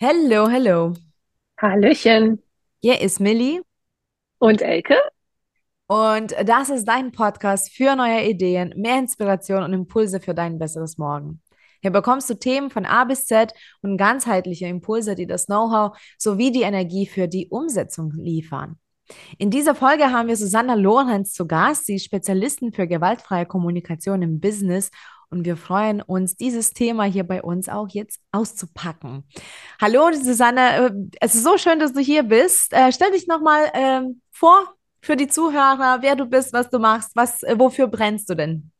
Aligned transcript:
Hello, 0.00 0.46
hello. 0.48 0.94
Hallöchen. 1.60 2.42
Hier 2.82 3.00
ist 3.00 3.20
Millie 3.20 3.62
Und 4.38 4.60
Elke? 4.62 4.96
und 5.88 6.34
das 6.44 6.68
ist 6.68 6.84
dein 6.86 7.12
Podcast 7.12 7.72
für 7.72 7.94
neue 7.96 8.28
Ideen, 8.28 8.74
mehr 8.76 8.98
Inspiration 8.98 9.62
und 9.62 9.72
Impulse 9.72 10.20
für 10.20 10.34
dein 10.34 10.58
besseres 10.58 10.98
Morgen. 10.98 11.40
Hier 11.80 11.90
bekommst 11.92 12.28
du 12.28 12.34
Themen 12.34 12.70
von 12.70 12.84
A 12.84 13.04
bis 13.04 13.26
Z 13.26 13.52
und 13.82 13.96
ganzheitliche 13.96 14.66
Impulse, 14.66 15.14
die 15.14 15.26
das 15.26 15.46
Know-how 15.46 15.96
sowie 16.18 16.50
die 16.50 16.62
Energie 16.62 17.06
für 17.06 17.28
die 17.28 17.48
Umsetzung 17.48 18.10
liefern. 18.12 18.78
In 19.38 19.50
dieser 19.50 19.76
Folge 19.76 20.10
haben 20.10 20.26
wir 20.28 20.36
Susanna 20.36 20.74
Lorenz 20.74 21.32
zu 21.32 21.46
Gast. 21.46 21.86
Sie 21.86 21.94
ist 21.94 22.04
Spezialistin 22.04 22.72
für 22.72 22.88
gewaltfreie 22.88 23.46
Kommunikation 23.46 24.20
im 24.22 24.40
Business 24.40 24.90
und 25.30 25.44
wir 25.44 25.56
freuen 25.56 26.02
uns, 26.02 26.36
dieses 26.36 26.70
Thema 26.70 27.04
hier 27.04 27.24
bei 27.24 27.42
uns 27.42 27.68
auch 27.68 27.88
jetzt 27.88 28.20
auszupacken. 28.32 29.24
Hallo 29.80 30.10
Susanne, 30.12 30.86
äh, 30.86 30.90
es 31.20 31.34
ist 31.34 31.44
so 31.44 31.58
schön, 31.58 31.78
dass 31.78 31.92
du 31.92 32.00
hier 32.00 32.22
bist. 32.22 32.72
Äh, 32.72 32.92
stell 32.92 33.10
dich 33.12 33.26
nochmal 33.26 33.70
ähm, 33.74 34.20
vor 34.30 34.74
für 35.00 35.16
die 35.16 35.28
Zuhörer, 35.28 35.98
wer 36.00 36.16
du 36.16 36.26
bist, 36.26 36.52
was 36.52 36.70
du 36.70 36.78
machst, 36.78 37.12
was, 37.14 37.42
äh, 37.42 37.58
wofür 37.58 37.86
brennst 37.86 38.28
du 38.30 38.34
denn? 38.34 38.70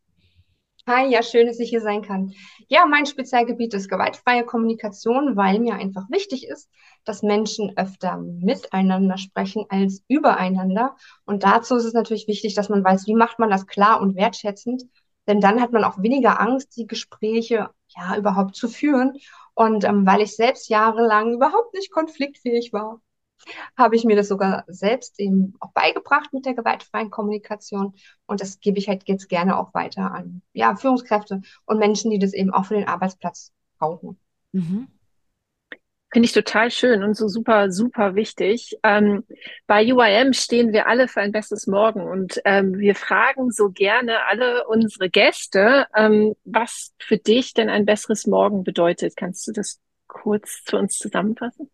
Hi, 0.89 1.11
ja, 1.11 1.20
schön, 1.25 1.48
dass 1.48 1.59
ich 1.59 1.70
hier 1.70 1.80
sein 1.80 2.03
kann. 2.03 2.33
Ja, 2.69 2.87
mein 2.87 3.06
Spezialgebiet 3.06 3.75
ist 3.75 3.89
gewaltfreie 3.89 4.45
Kommunikation, 4.45 5.37
weil 5.37 5.59
mir 5.59 5.75
einfach 5.75 6.05
wichtig 6.11 6.47
ist, 6.47 6.70
dass 7.05 7.25
Menschen 7.25 7.73
öfter 7.77 8.19
miteinander 8.19 9.19
sprechen 9.19 9.67
als 9.69 10.05
übereinander. 10.06 10.95
Und 11.25 11.42
dazu 11.42 11.75
ist 11.75 11.87
es 11.87 11.92
natürlich 11.92 12.28
wichtig, 12.28 12.55
dass 12.55 12.69
man 12.69 12.84
weiß, 12.84 13.09
wie 13.09 13.17
macht 13.17 13.41
man 13.41 13.51
das 13.51 13.67
klar 13.67 14.01
und 14.01 14.15
wertschätzend, 14.15 14.84
denn 15.27 15.41
dann 15.41 15.61
hat 15.61 15.73
man 15.73 15.85
auch 15.85 16.01
weniger 16.03 16.41
Angst, 16.41 16.77
die 16.77 16.87
Gespräche 16.87 17.71
ja 17.89 18.17
überhaupt 18.17 18.57
zu 18.57 18.69
führen. 18.69 19.19
Und 19.55 19.84
ähm, 19.84 20.07
weil 20.07 20.21
ich 20.21 20.37
selbst 20.37 20.69
jahrelang 20.69 21.34
überhaupt 21.34 21.75
nicht 21.75 21.91
konfliktfähig 21.91 22.73
war, 22.73 23.00
habe 23.77 23.97
ich 23.97 24.05
mir 24.05 24.17
das 24.17 24.28
sogar 24.28 24.65
selbst 24.67 25.19
eben 25.20 25.55
auch 25.61 25.73
beigebracht 25.73 26.33
mit 26.33 26.47
der 26.47 26.55
gewaltfreien 26.55 27.11
Kommunikation. 27.11 27.95
Und 28.27 28.41
das 28.41 28.61
gebe 28.61 28.78
ich 28.78 28.89
halt 28.89 29.05
jetzt 29.06 29.28
gerne 29.28 29.59
auch 29.59 29.75
weiter 29.75 30.12
an 30.12 30.42
ja, 30.53 30.75
Führungskräfte 30.77 31.43
und 31.65 31.78
Menschen, 31.78 32.11
die 32.11 32.19
das 32.19 32.33
eben 32.33 32.50
auch 32.50 32.67
für 32.67 32.75
den 32.75 32.89
Arbeitsplatz 32.89 33.53
brauchen. 33.78 34.19
Mhm. 34.53 34.89
Finde 36.17 36.28
ich 36.28 36.33
total 36.33 36.70
schön 36.70 37.05
und 37.05 37.14
so 37.14 37.28
super, 37.28 37.70
super 37.70 38.14
wichtig. 38.14 38.78
Ähm, 38.83 39.25
bei 39.67 39.84
UIM 39.92 40.33
stehen 40.33 40.72
wir 40.72 40.86
alle 40.86 41.09
für 41.09 41.20
ein 41.20 41.31
besseres 41.31 41.67
Morgen 41.67 42.09
und 42.09 42.41
ähm, 42.47 42.78
wir 42.78 42.95
fragen 42.95 43.50
so 43.50 43.69
gerne 43.69 44.25
alle 44.25 44.67
unsere 44.67 45.11
Gäste, 45.11 45.87
ähm, 45.94 46.34
was 46.47 46.94
für 46.98 47.19
dich 47.19 47.53
denn 47.53 47.69
ein 47.69 47.84
besseres 47.84 48.27
Morgen 48.27 48.64
bedeutet. 48.64 49.14
Kannst 49.14 49.47
du 49.47 49.53
das 49.53 49.78
kurz 50.06 50.62
für 50.64 50.78
uns 50.78 50.97
zusammenfassen? 50.97 51.69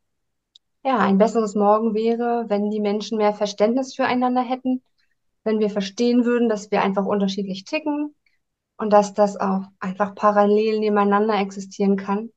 Ja, 0.82 0.98
ein 0.98 1.18
besseres 1.18 1.54
Morgen 1.54 1.94
wäre, 1.94 2.46
wenn 2.48 2.68
die 2.68 2.80
Menschen 2.80 3.18
mehr 3.18 3.34
Verständnis 3.34 3.94
füreinander 3.94 4.42
hätten, 4.42 4.82
wenn 5.44 5.60
wir 5.60 5.70
verstehen 5.70 6.24
würden, 6.24 6.48
dass 6.48 6.72
wir 6.72 6.82
einfach 6.82 7.06
unterschiedlich 7.06 7.62
ticken 7.62 8.12
und 8.76 8.92
dass 8.92 9.14
das 9.14 9.36
auch 9.36 9.66
einfach 9.78 10.16
parallel 10.16 10.80
nebeneinander 10.80 11.38
existieren 11.38 11.96
kann. 11.96 12.30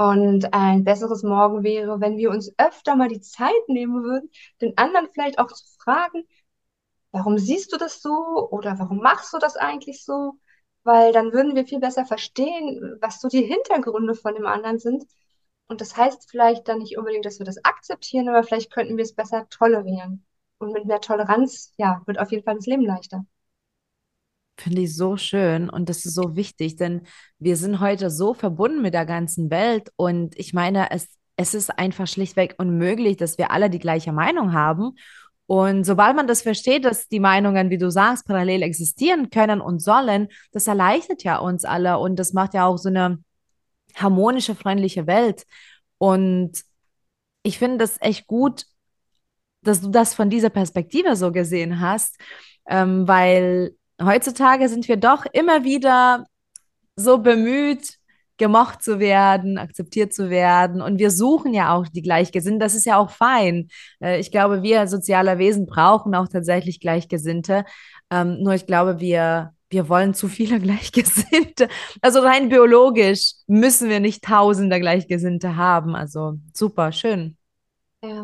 Und 0.00 0.54
ein 0.54 0.84
besseres 0.84 1.22
Morgen 1.22 1.62
wäre, 1.62 2.00
wenn 2.00 2.16
wir 2.16 2.30
uns 2.30 2.54
öfter 2.56 2.96
mal 2.96 3.08
die 3.08 3.20
Zeit 3.20 3.68
nehmen 3.68 4.02
würden, 4.02 4.30
den 4.62 4.78
anderen 4.78 5.08
vielleicht 5.12 5.38
auch 5.38 5.52
zu 5.52 5.64
fragen, 5.78 6.24
warum 7.12 7.38
siehst 7.38 7.72
du 7.72 7.76
das 7.78 8.02
so 8.02 8.48
oder 8.50 8.78
warum 8.78 8.98
machst 8.98 9.32
du 9.34 9.38
das 9.38 9.56
eigentlich 9.56 10.04
so? 10.04 10.34
Weil 10.84 11.12
dann 11.12 11.32
würden 11.32 11.54
wir 11.54 11.66
viel 11.66 11.80
besser 11.80 12.06
verstehen, 12.06 12.98
was 13.02 13.20
so 13.20 13.28
die 13.28 13.42
Hintergründe 13.44 14.14
von 14.14 14.34
dem 14.34 14.46
anderen 14.46 14.78
sind 14.78 15.04
und 15.68 15.80
das 15.82 15.96
heißt 15.96 16.30
vielleicht 16.30 16.68
dann 16.68 16.78
nicht 16.78 16.98
unbedingt, 16.98 17.26
dass 17.26 17.38
wir 17.38 17.46
das 17.46 17.64
akzeptieren, 17.64 18.28
aber 18.28 18.42
vielleicht 18.44 18.72
könnten 18.72 18.96
wir 18.96 19.04
es 19.04 19.14
besser 19.14 19.48
tolerieren. 19.50 20.26
Und 20.58 20.72
mit 20.72 20.86
mehr 20.86 21.00
Toleranz, 21.00 21.74
ja, 21.78 22.02
wird 22.06 22.18
auf 22.18 22.32
jeden 22.32 22.44
Fall 22.44 22.56
das 22.56 22.66
Leben 22.66 22.84
leichter. 22.86 23.24
Finde 24.60 24.82
ich 24.82 24.94
so 24.94 25.16
schön 25.16 25.70
und 25.70 25.88
das 25.88 26.04
ist 26.04 26.14
so 26.14 26.36
wichtig, 26.36 26.76
denn 26.76 27.02
wir 27.38 27.56
sind 27.56 27.80
heute 27.80 28.10
so 28.10 28.34
verbunden 28.34 28.82
mit 28.82 28.92
der 28.92 29.06
ganzen 29.06 29.50
Welt 29.50 29.90
und 29.96 30.38
ich 30.38 30.52
meine, 30.52 30.90
es, 30.90 31.08
es 31.36 31.54
ist 31.54 31.78
einfach 31.78 32.06
schlichtweg 32.06 32.56
unmöglich, 32.58 33.16
dass 33.16 33.38
wir 33.38 33.52
alle 33.52 33.70
die 33.70 33.78
gleiche 33.78 34.12
Meinung 34.12 34.52
haben. 34.52 34.96
Und 35.46 35.84
sobald 35.84 36.14
man 36.14 36.26
das 36.26 36.42
versteht, 36.42 36.84
dass 36.84 37.08
die 37.08 37.20
Meinungen, 37.20 37.70
wie 37.70 37.78
du 37.78 37.90
sagst, 37.90 38.26
parallel 38.26 38.60
existieren 38.60 39.30
können 39.30 39.62
und 39.62 39.80
sollen, 39.80 40.28
das 40.52 40.66
erleichtert 40.66 41.24
ja 41.24 41.38
uns 41.38 41.64
alle 41.64 41.98
und 41.98 42.18
das 42.18 42.34
macht 42.34 42.52
ja 42.52 42.66
auch 42.66 42.76
so 42.76 42.90
eine 42.90 43.18
harmonische, 43.94 44.54
freundliche 44.54 45.06
Welt. 45.06 45.46
Und 45.96 46.62
ich 47.42 47.58
finde 47.58 47.78
das 47.78 47.96
echt 48.02 48.26
gut, 48.26 48.66
dass 49.62 49.80
du 49.80 49.88
das 49.88 50.12
von 50.12 50.28
dieser 50.28 50.50
Perspektive 50.50 51.16
so 51.16 51.32
gesehen 51.32 51.80
hast, 51.80 52.18
ähm, 52.68 53.08
weil 53.08 53.74
heutzutage 54.02 54.68
sind 54.68 54.88
wir 54.88 54.96
doch 54.96 55.26
immer 55.32 55.64
wieder 55.64 56.26
so 56.96 57.18
bemüht, 57.18 57.98
gemocht 58.36 58.82
zu 58.82 58.98
werden, 58.98 59.58
akzeptiert 59.58 60.14
zu 60.14 60.30
werden. 60.30 60.80
Und 60.80 60.98
wir 60.98 61.10
suchen 61.10 61.52
ja 61.52 61.74
auch 61.74 61.86
die 61.88 62.02
Gleichgesinnten. 62.02 62.60
Das 62.60 62.74
ist 62.74 62.86
ja 62.86 62.96
auch 62.96 63.10
fein. 63.10 63.68
Äh, 64.02 64.18
ich 64.18 64.30
glaube, 64.30 64.62
wir 64.62 64.80
als 64.80 64.90
soziale 64.90 65.38
Wesen 65.38 65.66
brauchen 65.66 66.14
auch 66.14 66.28
tatsächlich 66.28 66.80
Gleichgesinnte. 66.80 67.64
Ähm, 68.10 68.42
nur 68.42 68.54
ich 68.54 68.66
glaube, 68.66 69.00
wir 69.00 69.52
wir 69.70 69.88
wollen 69.88 70.14
zu 70.14 70.28
viele 70.28 70.60
Gleichgesinnte. 70.60 71.68
Also 72.02 72.20
rein 72.20 72.48
biologisch 72.48 73.34
müssen 73.46 73.88
wir 73.88 74.00
nicht 74.00 74.24
tausende 74.24 74.80
Gleichgesinnte 74.80 75.56
haben. 75.56 75.96
Also 75.96 76.38
super, 76.52 76.92
schön. 76.92 77.36
Ja. 78.02 78.22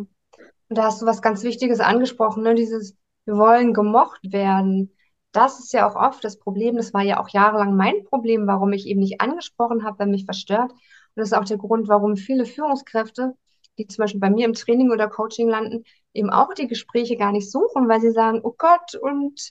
Und 0.69 0.79
da 0.79 0.85
hast 0.85 1.01
du 1.01 1.07
was 1.07 1.23
ganz 1.23 1.45
Wichtiges 1.45 1.81
angesprochen, 1.81 2.43
ne? 2.43 2.55
Dieses, 2.55 2.97
wir 3.25 3.37
wollen 3.37 3.73
gemocht 3.73 4.21
werden. 4.33 4.93
Das 5.37 5.59
ist 5.59 5.75
ja 5.75 5.87
auch 5.87 5.97
oft 5.97 6.25
das 6.25 6.39
Problem. 6.39 6.77
Das 6.77 6.95
war 6.95 7.03
ja 7.03 7.21
auch 7.21 7.29
jahrelang 7.29 7.77
mein 7.77 8.05
Problem, 8.05 8.47
warum 8.47 8.73
ich 8.73 8.87
eben 8.87 9.01
nicht 9.01 9.21
angesprochen 9.21 9.85
habe, 9.85 9.99
wenn 9.99 10.11
mich 10.11 10.25
verstört. 10.25 10.73
Und 10.73 10.81
das 11.17 11.29
ist 11.29 11.35
auch 11.35 11.45
der 11.45 11.59
Grund, 11.59 11.89
warum 11.89 12.17
viele 12.17 12.47
Führungskräfte, 12.47 13.35
die 13.77 13.87
zum 13.87 14.03
Beispiel 14.03 14.21
bei 14.21 14.31
mir 14.31 14.47
im 14.47 14.55
Training 14.55 14.91
oder 14.91 15.09
Coaching 15.09 15.49
landen, 15.49 15.85
eben 16.15 16.31
auch 16.31 16.55
die 16.55 16.69
Gespräche 16.69 17.17
gar 17.17 17.33
nicht 17.33 17.51
suchen, 17.51 17.87
weil 17.87 18.01
sie 18.01 18.13
sagen, 18.13 18.41
oh 18.45 18.55
Gott, 18.57 18.95
und 18.95 19.51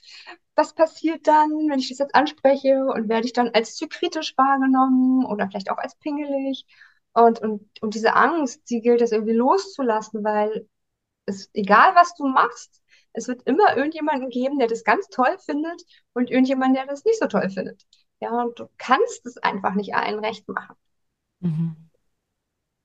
was 0.56 0.74
passiert 0.74 1.28
dann, 1.28 1.50
wenn 1.68 1.78
ich 1.78 1.88
das 1.90 1.98
jetzt 1.98 2.16
anspreche 2.16 2.84
und 2.86 3.08
werde 3.08 3.26
ich 3.26 3.32
dann 3.32 3.50
als 3.54 3.76
zu 3.76 3.86
kritisch 3.86 4.34
wahrgenommen 4.36 5.24
oder 5.24 5.46
vielleicht 5.46 5.70
auch 5.70 5.78
als 5.78 5.94
pingelig? 5.96 6.66
Und, 7.12 7.40
und, 7.40 7.62
und 7.80 7.94
diese 7.94 8.14
Angst, 8.16 8.68
die 8.70 8.80
gilt 8.80 9.02
es 9.02 9.12
irgendwie 9.12 9.34
loszulassen, 9.34 10.24
weil 10.24 10.68
es, 11.26 11.48
egal 11.54 11.94
was 11.94 12.14
du 12.16 12.26
machst, 12.26 12.82
es 13.16 13.28
wird 13.28 13.42
immer 13.44 13.76
irgendjemanden 13.76 14.28
geben, 14.28 14.58
der 14.58 14.68
das 14.68 14.84
ganz 14.84 15.08
toll 15.08 15.36
findet 15.44 15.82
und 16.12 16.30
irgendjemanden, 16.30 16.74
der 16.74 16.86
das 16.86 17.04
nicht 17.04 17.18
so 17.18 17.26
toll 17.26 17.48
findet. 17.48 17.82
Ja, 18.20 18.42
und 18.42 18.58
du 18.58 18.68
kannst 18.78 19.26
es 19.26 19.38
einfach 19.38 19.74
nicht 19.74 19.94
allen 19.94 20.18
recht 20.20 20.48
machen. 20.48 20.76
Mhm. 21.40 21.76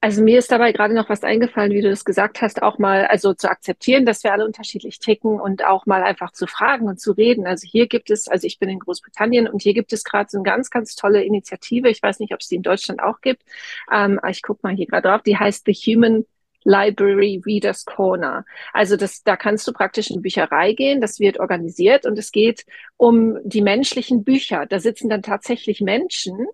Also 0.04 0.24
mir 0.24 0.40
ist 0.40 0.52
dabei 0.52 0.72
gerade 0.72 0.96
noch 0.96 1.10
was 1.10 1.24
eingefallen, 1.24 1.74
wie 1.74 1.82
du 1.82 1.90
das 1.92 2.04
gesagt 2.04 2.42
hast, 2.42 2.64
auch 2.64 2.80
mal 2.80 3.06
also 3.06 3.36
zu 3.36 3.48
akzeptieren, 3.52 4.04
dass 4.04 4.24
wir 4.24 4.34
alle 4.34 4.48
unterschiedlich 4.48 4.98
ticken 4.98 5.40
und 5.40 5.64
auch 5.64 5.86
mal 5.86 6.02
einfach 6.02 6.32
zu 6.32 6.48
fragen 6.48 6.88
und 6.88 7.00
zu 7.00 7.12
reden. 7.12 7.46
Also 7.46 7.68
hier 7.68 7.88
gibt 7.88 8.10
es, 8.10 8.28
also 8.28 8.48
ich 8.48 8.58
bin 8.58 8.68
in 8.68 8.80
Großbritannien 8.80 9.48
und 9.48 9.62
hier 9.62 9.76
gibt 9.76 9.94
es 9.94 10.04
gerade 10.04 10.28
so 10.28 10.40
eine 10.40 10.44
ganz, 10.44 10.72
ganz 10.72 10.96
tolle 10.96 11.24
Initiative. 11.24 11.88
Ich 11.88 12.02
weiß 12.02 12.18
nicht, 12.18 12.34
ob 12.34 12.40
es 12.40 12.48
die 12.48 12.56
in 12.56 12.64
Deutschland 12.64 13.00
auch 13.04 13.22
gibt. 13.22 13.44
Ähm, 13.92 14.20
ich 14.28 14.42
gucke 14.42 14.62
mal 14.64 14.76
hier 14.76 14.88
gerade 14.88 15.08
drauf. 15.08 15.22
Die 15.22 15.38
heißt 15.38 15.66
The 15.68 15.74
Human 15.74 16.26
Library 16.64 17.42
Readers 17.46 17.86
Corner. 17.86 18.46
Also 18.74 18.96
das, 18.96 19.24
da 19.24 19.36
kannst 19.36 19.68
du 19.68 19.74
praktisch 19.74 20.10
in 20.10 20.22
Bücherei 20.22 20.74
gehen. 20.74 21.02
Das 21.02 21.20
wird 21.20 21.40
organisiert 21.40 22.06
und 22.06 22.18
es 22.18 22.32
geht 22.32 22.66
um 22.98 23.38
die 23.44 23.62
menschlichen 23.62 24.24
Bücher. 24.24 24.66
Da 24.66 24.80
sitzen 24.80 25.10
dann 25.10 25.24
tatsächlich 25.24 25.82
Menschen 25.82 26.48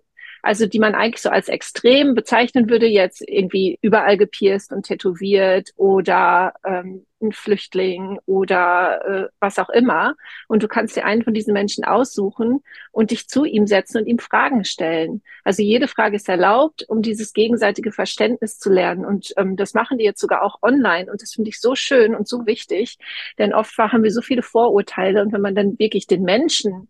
also 0.48 0.64
die 0.64 0.78
man 0.78 0.94
eigentlich 0.94 1.20
so 1.20 1.28
als 1.28 1.48
extrem 1.48 2.14
bezeichnen 2.14 2.70
würde, 2.70 2.86
jetzt 2.86 3.20
irgendwie 3.20 3.78
überall 3.82 4.16
gepierst 4.16 4.72
und 4.72 4.86
tätowiert 4.86 5.72
oder 5.76 6.54
ähm, 6.64 7.04
ein 7.20 7.32
Flüchtling 7.32 8.18
oder 8.24 9.04
äh, 9.04 9.28
was 9.40 9.58
auch 9.58 9.68
immer. 9.68 10.14
Und 10.46 10.62
du 10.62 10.68
kannst 10.68 10.96
dir 10.96 11.04
einen 11.04 11.22
von 11.22 11.34
diesen 11.34 11.52
Menschen 11.52 11.84
aussuchen 11.84 12.62
und 12.92 13.10
dich 13.10 13.28
zu 13.28 13.44
ihm 13.44 13.66
setzen 13.66 13.98
und 13.98 14.06
ihm 14.06 14.18
Fragen 14.18 14.64
stellen. 14.64 15.20
Also 15.44 15.62
jede 15.62 15.86
Frage 15.86 16.16
ist 16.16 16.30
erlaubt, 16.30 16.82
um 16.88 17.02
dieses 17.02 17.34
gegenseitige 17.34 17.92
Verständnis 17.92 18.58
zu 18.58 18.70
lernen. 18.72 19.04
Und 19.04 19.34
ähm, 19.36 19.54
das 19.54 19.74
machen 19.74 19.98
die 19.98 20.04
jetzt 20.04 20.20
sogar 20.20 20.42
auch 20.42 20.62
online. 20.62 21.12
Und 21.12 21.20
das 21.20 21.34
finde 21.34 21.50
ich 21.50 21.60
so 21.60 21.74
schön 21.74 22.14
und 22.14 22.26
so 22.26 22.46
wichtig, 22.46 22.96
denn 23.36 23.52
oft 23.52 23.76
haben 23.76 24.02
wir 24.02 24.12
so 24.12 24.22
viele 24.22 24.42
Vorurteile. 24.42 25.20
Und 25.20 25.30
wenn 25.34 25.42
man 25.42 25.54
dann 25.54 25.78
wirklich 25.78 26.06
den 26.06 26.22
Menschen 26.22 26.88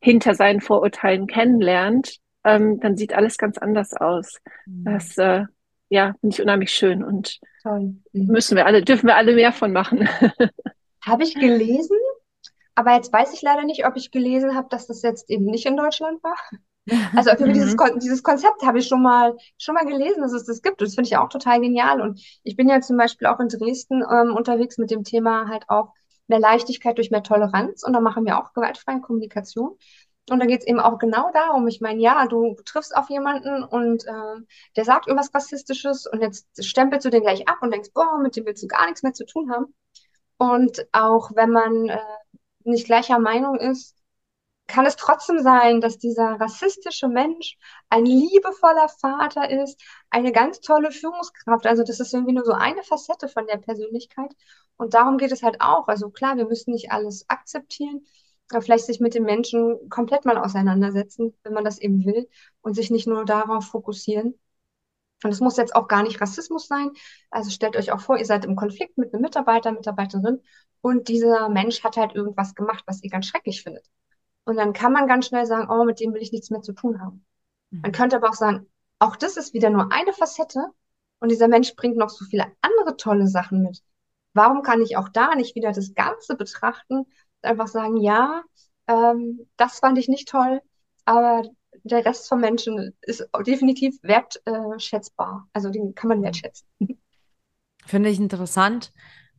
hinter 0.00 0.34
seinen 0.34 0.62
Vorurteilen 0.62 1.26
kennenlernt, 1.26 2.23
ähm, 2.44 2.80
dann 2.80 2.96
sieht 2.96 3.14
alles 3.14 3.38
ganz 3.38 3.58
anders 3.58 3.94
aus. 3.94 4.40
Mhm. 4.66 4.84
Das, 4.84 5.18
äh, 5.18 5.44
ja, 5.88 6.14
finde 6.20 6.34
ich 6.34 6.42
unheimlich 6.42 6.70
schön 6.70 7.02
und 7.04 7.40
Toll. 7.62 7.96
Mhm. 8.12 8.26
müssen 8.26 8.56
wir 8.56 8.66
alle, 8.66 8.82
dürfen 8.82 9.06
wir 9.06 9.16
alle 9.16 9.34
mehr 9.34 9.52
von 9.52 9.72
machen. 9.72 10.08
Habe 11.04 11.22
ich 11.22 11.34
gelesen, 11.34 11.96
aber 12.74 12.94
jetzt 12.94 13.12
weiß 13.12 13.34
ich 13.34 13.42
leider 13.42 13.64
nicht, 13.64 13.86
ob 13.86 13.96
ich 13.96 14.10
gelesen 14.10 14.54
habe, 14.54 14.68
dass 14.70 14.86
das 14.86 15.02
jetzt 15.02 15.28
eben 15.30 15.44
nicht 15.44 15.66
in 15.66 15.76
Deutschland 15.76 16.22
war. 16.22 16.36
Also 17.14 17.30
für 17.36 17.48
dieses, 17.52 17.74
mhm. 17.74 17.98
dieses 18.00 18.22
Konzept 18.22 18.62
habe 18.62 18.78
ich 18.78 18.88
schon 18.88 19.02
mal, 19.02 19.36
schon 19.58 19.74
mal 19.74 19.86
gelesen, 19.86 20.22
dass 20.22 20.32
es 20.32 20.44
das 20.44 20.62
gibt. 20.62 20.80
Und 20.80 20.88
das 20.88 20.94
finde 20.94 21.08
ich 21.08 21.16
auch 21.16 21.28
total 21.28 21.60
genial. 21.60 22.00
Und 22.00 22.20
ich 22.42 22.56
bin 22.56 22.68
ja 22.68 22.80
zum 22.80 22.96
Beispiel 22.96 23.26
auch 23.26 23.40
in 23.40 23.48
Dresden 23.48 24.02
ähm, 24.02 24.34
unterwegs 24.34 24.78
mit 24.78 24.90
dem 24.90 25.04
Thema 25.04 25.48
halt 25.48 25.64
auch 25.68 25.92
mehr 26.26 26.40
Leichtigkeit 26.40 26.96
durch 26.98 27.10
mehr 27.10 27.22
Toleranz. 27.22 27.84
Und 27.84 27.92
da 27.92 28.00
machen 28.00 28.24
wir 28.24 28.38
auch 28.38 28.52
gewaltfreie 28.52 29.00
Kommunikation. 29.00 29.76
Und 30.30 30.40
da 30.40 30.46
geht 30.46 30.60
es 30.60 30.66
eben 30.66 30.80
auch 30.80 30.98
genau 30.98 31.30
darum, 31.32 31.68
ich 31.68 31.82
meine, 31.82 32.00
ja, 32.00 32.26
du 32.26 32.56
triffst 32.64 32.96
auf 32.96 33.10
jemanden 33.10 33.62
und 33.62 34.06
äh, 34.06 34.40
der 34.74 34.84
sagt 34.86 35.06
irgendwas 35.06 35.34
Rassistisches 35.34 36.06
und 36.06 36.22
jetzt 36.22 36.64
stempelst 36.64 37.04
du 37.04 37.10
den 37.10 37.22
gleich 37.22 37.46
ab 37.46 37.58
und 37.60 37.72
denkst, 37.72 37.90
boah, 37.92 38.18
mit 38.22 38.34
dem 38.36 38.46
willst 38.46 38.62
du 38.62 38.66
gar 38.66 38.86
nichts 38.86 39.02
mehr 39.02 39.12
zu 39.12 39.26
tun 39.26 39.50
haben. 39.52 39.74
Und 40.38 40.86
auch 40.92 41.30
wenn 41.34 41.50
man 41.50 41.88
äh, 41.90 41.98
nicht 42.64 42.86
gleicher 42.86 43.18
Meinung 43.18 43.56
ist, 43.56 43.94
kann 44.66 44.86
es 44.86 44.96
trotzdem 44.96 45.40
sein, 45.40 45.80
dass 45.80 45.98
dieser 45.98 46.40
rassistische 46.40 47.08
Mensch 47.08 47.58
ein 47.90 48.06
liebevoller 48.06 48.88
Vater 48.88 49.50
ist, 49.50 49.80
eine 50.10 50.32
ganz 50.32 50.60
tolle 50.60 50.90
Führungskraft. 50.90 51.66
Also 51.66 51.84
das 51.84 52.00
ist 52.00 52.14
irgendwie 52.14 52.32
nur 52.32 52.44
so 52.44 52.52
eine 52.52 52.82
Facette 52.82 53.28
von 53.28 53.46
der 53.46 53.58
Persönlichkeit. 53.58 54.32
Und 54.76 54.94
darum 54.94 55.18
geht 55.18 55.32
es 55.32 55.42
halt 55.42 55.60
auch. 55.60 55.86
Also 55.88 56.10
klar, 56.10 56.36
wir 56.36 56.46
müssen 56.46 56.72
nicht 56.72 56.92
alles 56.92 57.28
akzeptieren, 57.28 58.06
vielleicht 58.60 58.86
sich 58.86 59.00
mit 59.00 59.14
dem 59.14 59.24
Menschen 59.24 59.88
komplett 59.88 60.24
mal 60.24 60.38
auseinandersetzen, 60.38 61.34
wenn 61.42 61.54
man 61.54 61.64
das 61.64 61.78
eben 61.78 62.04
will 62.04 62.28
und 62.60 62.74
sich 62.74 62.90
nicht 62.90 63.06
nur 63.06 63.24
darauf 63.24 63.66
fokussieren. 63.66 64.38
Und 65.22 65.30
es 65.30 65.40
muss 65.40 65.56
jetzt 65.56 65.74
auch 65.74 65.88
gar 65.88 66.02
nicht 66.02 66.20
Rassismus 66.20 66.66
sein. 66.66 66.90
Also 67.30 67.50
stellt 67.50 67.76
euch 67.76 67.92
auch 67.92 68.00
vor, 68.00 68.18
ihr 68.18 68.26
seid 68.26 68.44
im 68.44 68.56
Konflikt 68.56 68.98
mit 68.98 69.14
einem 69.14 69.22
Mitarbeiter, 69.22 69.72
Mitarbeiterin 69.72 70.42
und 70.82 71.08
dieser 71.08 71.48
Mensch 71.48 71.82
hat 71.82 71.96
halt 71.96 72.14
irgendwas 72.14 72.54
gemacht, 72.54 72.84
was 72.86 73.02
ihr 73.02 73.10
ganz 73.10 73.26
schrecklich 73.26 73.62
findet. 73.62 73.86
Und 74.44 74.56
dann 74.56 74.74
kann 74.74 74.92
man 74.92 75.08
ganz 75.08 75.26
schnell 75.26 75.46
sagen, 75.46 75.70
oh, 75.70 75.84
mit 75.84 76.00
dem 76.00 76.12
will 76.12 76.20
ich 76.20 76.32
nichts 76.32 76.50
mehr 76.50 76.60
zu 76.60 76.74
tun 76.74 77.00
haben. 77.00 77.24
Man 77.70 77.90
mhm. 77.90 77.94
könnte 77.94 78.16
aber 78.16 78.28
auch 78.28 78.34
sagen, 78.34 78.66
auch 78.98 79.16
das 79.16 79.38
ist 79.38 79.54
wieder 79.54 79.70
nur 79.70 79.90
eine 79.90 80.12
Facette 80.12 80.66
und 81.20 81.30
dieser 81.30 81.48
Mensch 81.48 81.74
bringt 81.74 81.96
noch 81.96 82.10
so 82.10 82.24
viele 82.26 82.46
andere 82.60 82.96
tolle 82.96 83.26
Sachen 83.26 83.62
mit. 83.62 83.82
Warum 84.34 84.62
kann 84.62 84.82
ich 84.82 84.96
auch 84.96 85.08
da 85.08 85.34
nicht 85.34 85.54
wieder 85.54 85.72
das 85.72 85.94
Ganze 85.94 86.36
betrachten 86.36 87.06
einfach 87.44 87.68
sagen, 87.68 87.96
ja, 87.96 88.42
ähm, 88.86 89.46
das 89.56 89.78
fand 89.78 89.98
ich 89.98 90.08
nicht 90.08 90.28
toll, 90.28 90.60
aber 91.04 91.42
der 91.82 92.04
Rest 92.04 92.28
vom 92.28 92.40
Menschen 92.40 92.94
ist 93.02 93.28
definitiv 93.46 93.96
wertschätzbar. 94.02 95.48
Also 95.52 95.70
den 95.70 95.94
kann 95.94 96.08
man 96.08 96.22
wertschätzen. 96.22 96.66
Finde 97.86 98.08
ich 98.08 98.18
interessant. 98.18 98.92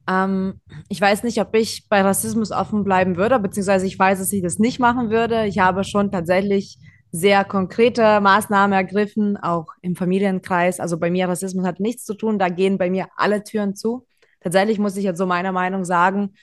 Ähm, 0.07 0.62
ich 0.90 1.02
weiß 1.02 1.24
nicht, 1.24 1.42
ob 1.42 1.56
ich 1.56 1.88
bei 1.90 2.02
Rassismus 2.02 2.52
offen 2.52 2.84
bleiben 2.84 3.18
würde, 3.18 3.40
beziehungsweise 3.40 3.88
ich 3.88 3.98
weiß, 3.98 4.19
dass 4.19 4.31
ich 4.31 4.44
das 4.44 4.60
nicht 4.60 4.80
machen 4.80 5.10
würde. 5.10 5.46
Ich 5.48 5.60
habe 5.60 5.84
schon 5.84 6.12
tatsächlich 6.12 6.78
sehr 7.12 7.46
konkrete 7.46 8.19
Maßnahmen 8.19 8.74
ergriffen, 8.74 9.38
auch 9.38 9.68
im 9.81 9.96
Familienkreis. 9.96 10.80
Also 10.80 11.00
bei 11.00 11.10
mir 11.10 11.30
Rassismus 11.30 11.66
hat 11.66 11.80
nichts 11.80 12.04
zu 12.04 12.13
tun, 12.13 12.38
da 12.38 12.50
gehen 12.50 12.78
bei 12.78 12.90
mir 12.90 13.08
alle 13.16 13.44
Türen 13.44 13.75
zu. 13.75 14.06
Tatsächlich 14.42 14.80
muss 14.80 14.98
ich 14.98 15.06
jetzt 15.06 15.18
so 15.18 15.25
meiner 15.25 15.51
Meinung 15.51 15.86
sagen, 15.86 16.36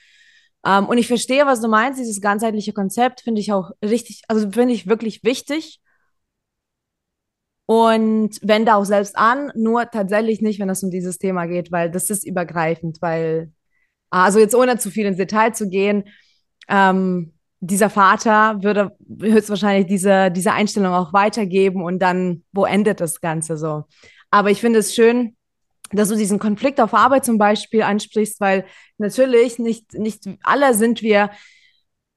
ähm, 0.65 0.87
und 0.87 0.97
ich 0.97 1.07
verstehe, 1.07 1.45
was 1.45 1.61
du 1.61 1.67
meinst. 1.67 1.99
Dieses 1.99 2.21
ganzheitliche 2.21 2.73
Konzept 2.73 3.21
finde 3.21 3.41
ich 3.41 3.51
auch 3.51 3.71
richtig, 3.83 4.23
also 4.27 4.49
finde 4.51 4.73
ich 4.73 4.87
wirklich 4.87 5.23
wichtig. 5.23 5.79
Und 7.65 8.39
wende 8.41 8.75
auch 8.75 8.83
selbst 8.83 9.17
an, 9.17 9.51
nur 9.55 9.89
tatsächlich 9.89 10.41
nicht, 10.41 10.59
wenn 10.59 10.69
es 10.69 10.83
um 10.83 10.91
dieses 10.91 11.17
Thema 11.17 11.45
geht, 11.45 11.71
weil 11.71 11.89
das 11.89 12.09
ist 12.09 12.25
übergreifend, 12.25 13.01
weil, 13.01 13.53
also 14.09 14.39
jetzt 14.39 14.53
ohne 14.53 14.77
zu 14.77 14.91
viel 14.91 15.05
ins 15.05 15.17
Detail 15.17 15.53
zu 15.53 15.69
gehen, 15.69 16.03
ähm, 16.67 17.33
dieser 17.61 17.89
Vater 17.89 18.61
würde 18.61 18.91
höchstwahrscheinlich 19.21 19.87
diese, 19.87 20.29
diese 20.31 20.51
Einstellung 20.51 20.93
auch 20.93 21.13
weitergeben 21.13 21.81
und 21.83 21.99
dann, 21.99 22.43
wo 22.51 22.65
endet 22.65 22.99
das 22.99 23.21
Ganze 23.21 23.57
so? 23.57 23.85
Aber 24.29 24.51
ich 24.51 24.59
finde 24.59 24.79
es 24.79 24.93
schön, 24.93 25.37
dass 25.93 26.09
du 26.09 26.15
diesen 26.15 26.39
Konflikt 26.39 26.79
auf 26.81 26.93
Arbeit 26.93 27.25
zum 27.25 27.37
Beispiel 27.37 27.83
ansprichst, 27.83 28.39
weil 28.39 28.65
natürlich 28.97 29.59
nicht, 29.59 29.93
nicht 29.93 30.23
alle 30.43 30.73
sind 30.73 31.01
wir, 31.01 31.29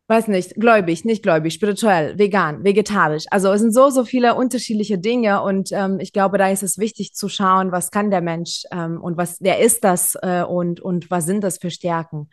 weiß 0.09 0.29
nicht, 0.29 0.55
gläubig, 0.55 1.05
nicht 1.05 1.23
gläubig, 1.23 1.53
spirituell, 1.53 2.19
vegan, 2.19 2.65
vegetarisch. 2.65 3.25
Also 3.31 3.53
es 3.53 3.61
sind 3.61 3.75
so, 3.75 3.91
so 3.91 4.05
viele 4.05 4.35
unterschiedliche 4.35 4.99
Dinge 4.99 5.43
und 5.43 5.71
ähm, 5.73 5.99
ich 6.01 6.13
glaube, 6.13 6.39
da 6.39 6.49
ist 6.49 6.63
es 6.63 6.79
wichtig 6.79 7.15
zu 7.15 7.29
schauen, 7.29 7.73
was 7.73 7.91
kann 7.91 8.11
der 8.11 8.21
Mensch 8.21 8.63
ähm, 8.73 9.01
und 9.01 9.17
was, 9.17 9.39
wer 9.41 9.61
ist 9.61 9.85
das 9.85 10.17
äh, 10.23 10.43
und, 10.43 10.81
und 10.81 11.11
was 11.11 11.27
sind 11.27 11.43
das 11.43 11.59
für 11.59 11.71
Stärken. 11.71 12.31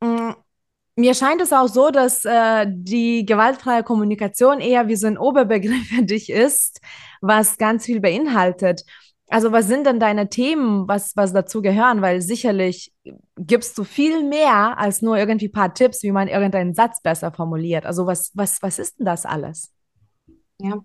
Mhm. 0.00 0.34
Mir 0.98 1.12
scheint 1.12 1.42
es 1.42 1.52
auch 1.52 1.68
so, 1.68 1.90
dass 1.90 2.24
äh, 2.24 2.66
die 2.70 3.26
gewaltfreie 3.26 3.82
Kommunikation 3.82 4.60
eher 4.60 4.88
wie 4.88 4.96
so 4.96 5.06
ein 5.06 5.18
Oberbegriff 5.18 5.88
für 5.88 6.02
dich 6.02 6.30
ist, 6.30 6.80
was 7.20 7.58
ganz 7.58 7.84
viel 7.84 8.00
beinhaltet. 8.00 8.82
Also 9.28 9.50
was 9.50 9.66
sind 9.66 9.86
denn 9.86 9.98
deine 9.98 10.28
Themen, 10.28 10.86
was, 10.86 11.16
was 11.16 11.32
dazu 11.32 11.60
gehören? 11.60 12.00
Weil 12.00 12.22
sicherlich 12.22 12.92
gibst 13.36 13.76
du 13.76 13.84
viel 13.84 14.22
mehr 14.22 14.78
als 14.78 15.02
nur 15.02 15.18
irgendwie 15.18 15.48
ein 15.48 15.52
paar 15.52 15.74
Tipps, 15.74 16.02
wie 16.02 16.12
man 16.12 16.28
irgendeinen 16.28 16.74
Satz 16.74 17.02
besser 17.02 17.32
formuliert. 17.32 17.86
Also 17.86 18.06
was, 18.06 18.30
was, 18.34 18.62
was 18.62 18.78
ist 18.78 18.98
denn 18.98 19.06
das 19.06 19.26
alles? 19.26 19.72
Ja. 20.58 20.78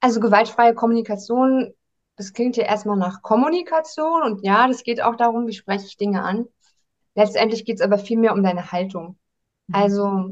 Also 0.00 0.18
gewaltfreie 0.18 0.74
Kommunikation, 0.74 1.72
das 2.16 2.32
klingt 2.32 2.56
ja 2.56 2.64
erstmal 2.64 2.96
nach 2.96 3.22
Kommunikation 3.22 4.22
und 4.22 4.44
ja, 4.44 4.66
das 4.66 4.82
geht 4.82 5.00
auch 5.00 5.14
darum, 5.14 5.46
wie 5.46 5.52
spreche 5.52 5.86
ich 5.86 5.96
Dinge 5.96 6.22
an. 6.22 6.46
Letztendlich 7.14 7.64
geht 7.64 7.76
es 7.76 7.82
aber 7.82 7.98
viel 7.98 8.18
mehr 8.18 8.32
um 8.32 8.42
deine 8.42 8.72
Haltung. 8.72 9.18
Mhm. 9.68 9.74
Also 9.74 10.30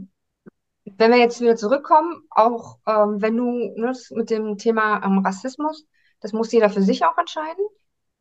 wenn 0.96 1.10
wir 1.10 1.18
jetzt 1.18 1.40
wieder 1.40 1.56
zurückkommen, 1.56 2.22
auch 2.30 2.78
ähm, 2.86 3.20
wenn 3.20 3.36
du 3.36 3.44
ne, 3.76 3.92
mit 4.10 4.30
dem 4.30 4.56
Thema 4.58 5.04
ähm, 5.04 5.18
Rassismus, 5.18 5.86
das 6.20 6.32
muss 6.32 6.52
jeder 6.52 6.70
für 6.70 6.82
sich 6.82 7.04
auch 7.04 7.16
entscheiden. 7.18 7.64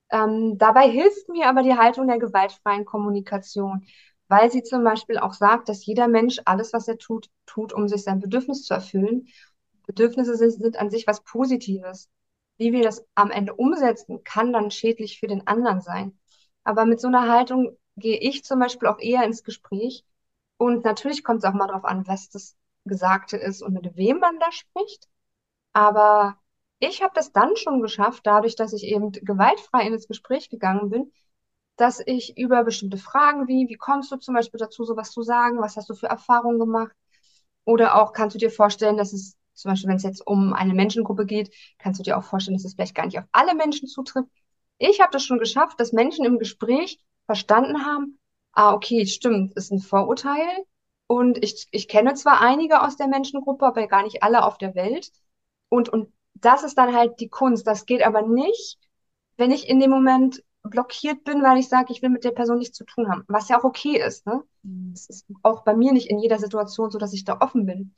Ähm, 0.09 0.57
dabei 0.57 0.89
hilft 0.89 1.29
mir 1.29 1.47
aber 1.47 1.63
die 1.63 1.75
Haltung 1.75 2.07
der 2.07 2.19
gewaltfreien 2.19 2.85
Kommunikation, 2.85 3.85
weil 4.27 4.51
sie 4.51 4.63
zum 4.63 4.83
Beispiel 4.83 5.17
auch 5.17 5.33
sagt, 5.33 5.69
dass 5.69 5.85
jeder 5.85 6.07
Mensch 6.07 6.39
alles, 6.45 6.73
was 6.73 6.87
er 6.87 6.97
tut, 6.97 7.29
tut, 7.45 7.73
um 7.73 7.87
sich 7.87 8.03
sein 8.03 8.19
Bedürfnis 8.19 8.63
zu 8.63 8.73
erfüllen. 8.73 9.27
Bedürfnisse 9.85 10.35
sind, 10.35 10.51
sind 10.51 10.77
an 10.77 10.89
sich 10.89 11.07
was 11.07 11.23
Positives. 11.23 12.09
Wie 12.57 12.71
wir 12.71 12.83
das 12.83 13.05
am 13.15 13.31
Ende 13.31 13.53
umsetzen, 13.53 14.23
kann 14.23 14.51
dann 14.53 14.71
schädlich 14.71 15.19
für 15.19 15.27
den 15.27 15.45
anderen 15.47 15.81
sein. 15.81 16.17
Aber 16.63 16.85
mit 16.85 16.99
so 16.99 17.07
einer 17.07 17.31
Haltung 17.31 17.77
gehe 17.95 18.19
ich 18.19 18.43
zum 18.43 18.59
Beispiel 18.59 18.87
auch 18.87 18.99
eher 18.99 19.23
ins 19.23 19.43
Gespräch. 19.43 20.05
Und 20.57 20.83
natürlich 20.83 21.23
kommt 21.23 21.39
es 21.39 21.45
auch 21.45 21.53
mal 21.53 21.67
darauf 21.67 21.85
an, 21.85 22.07
was 22.07 22.29
das 22.29 22.57
Gesagte 22.85 23.37
ist 23.37 23.61
und 23.61 23.73
mit 23.73 23.95
wem 23.95 24.19
man 24.19 24.39
da 24.39 24.51
spricht. 24.51 25.07
Aber 25.73 26.37
ich 26.79 27.01
habe 27.01 27.13
das 27.15 27.31
dann 27.31 27.55
schon 27.55 27.81
geschafft, 27.81 28.21
dadurch, 28.25 28.55
dass 28.55 28.73
ich 28.73 28.83
eben 28.83 29.11
gewaltfrei 29.11 29.87
in 29.87 29.93
das 29.93 30.07
Gespräch 30.07 30.49
gegangen 30.49 30.89
bin, 30.89 31.11
dass 31.75 32.01
ich 32.05 32.37
über 32.37 32.63
bestimmte 32.63 32.97
Fragen 32.97 33.47
wie, 33.47 33.67
wie 33.69 33.75
kommst 33.75 34.11
du 34.11 34.17
zum 34.17 34.33
Beispiel 34.35 34.59
dazu, 34.59 34.83
sowas 34.83 35.11
zu 35.11 35.21
sagen, 35.21 35.59
was 35.59 35.77
hast 35.77 35.89
du 35.89 35.95
für 35.95 36.07
Erfahrungen 36.07 36.59
gemacht? 36.59 36.95
Oder 37.65 37.95
auch 38.01 38.13
kannst 38.13 38.35
du 38.35 38.39
dir 38.39 38.51
vorstellen, 38.51 38.97
dass 38.97 39.13
es 39.13 39.37
zum 39.53 39.71
Beispiel, 39.71 39.89
wenn 39.89 39.97
es 39.97 40.03
jetzt 40.03 40.25
um 40.25 40.53
eine 40.53 40.73
Menschengruppe 40.73 41.25
geht, 41.25 41.53
kannst 41.79 41.99
du 41.99 42.03
dir 42.03 42.17
auch 42.17 42.23
vorstellen, 42.23 42.57
dass 42.57 42.65
es 42.65 42.75
vielleicht 42.75 42.95
gar 42.95 43.05
nicht 43.05 43.17
auf 43.17 43.25
alle 43.31 43.55
Menschen 43.55 43.87
zutrifft. 43.87 44.29
Ich 44.77 45.01
habe 45.01 45.11
das 45.11 45.23
schon 45.23 45.39
geschafft, 45.39 45.79
dass 45.79 45.93
Menschen 45.93 46.25
im 46.25 46.37
Gespräch 46.39 46.99
verstanden 47.25 47.85
haben, 47.85 48.19
ah, 48.53 48.73
okay, 48.73 49.05
stimmt, 49.07 49.53
ist 49.55 49.71
ein 49.71 49.79
Vorurteil. 49.79 50.47
Und 51.07 51.43
ich, 51.43 51.67
ich 51.71 51.87
kenne 51.87 52.13
zwar 52.13 52.41
einige 52.41 52.81
aus 52.81 52.97
der 52.97 53.07
Menschengruppe, 53.07 53.65
aber 53.65 53.87
gar 53.87 54.03
nicht 54.03 54.23
alle 54.23 54.45
auf 54.45 54.57
der 54.57 54.75
Welt. 54.75 55.11
Und, 55.69 55.89
und 55.89 56.11
das 56.41 56.63
ist 56.63 56.77
dann 56.77 56.95
halt 56.95 57.19
die 57.19 57.29
Kunst. 57.29 57.67
Das 57.67 57.85
geht 57.85 58.05
aber 58.05 58.21
nicht, 58.21 58.79
wenn 59.37 59.51
ich 59.51 59.69
in 59.69 59.79
dem 59.79 59.89
Moment 59.89 60.43
blockiert 60.63 61.23
bin, 61.23 61.41
weil 61.43 61.57
ich 61.57 61.69
sage, 61.69 61.93
ich 61.93 62.01
will 62.01 62.09
mit 62.09 62.23
der 62.23 62.31
Person 62.31 62.57
nichts 62.57 62.77
zu 62.77 62.85
tun 62.85 63.09
haben, 63.09 63.23
was 63.27 63.49
ja 63.49 63.59
auch 63.59 63.63
okay 63.63 63.97
ist. 63.97 64.25
Ne? 64.25 64.43
Mhm. 64.63 64.91
Das 64.91 65.07
ist 65.07 65.25
auch 65.43 65.63
bei 65.63 65.75
mir 65.75 65.93
nicht 65.93 66.09
in 66.09 66.19
jeder 66.19 66.39
Situation 66.39 66.91
so, 66.91 66.97
dass 66.97 67.13
ich 67.13 67.23
da 67.23 67.37
offen 67.39 67.65
bin. 67.65 67.95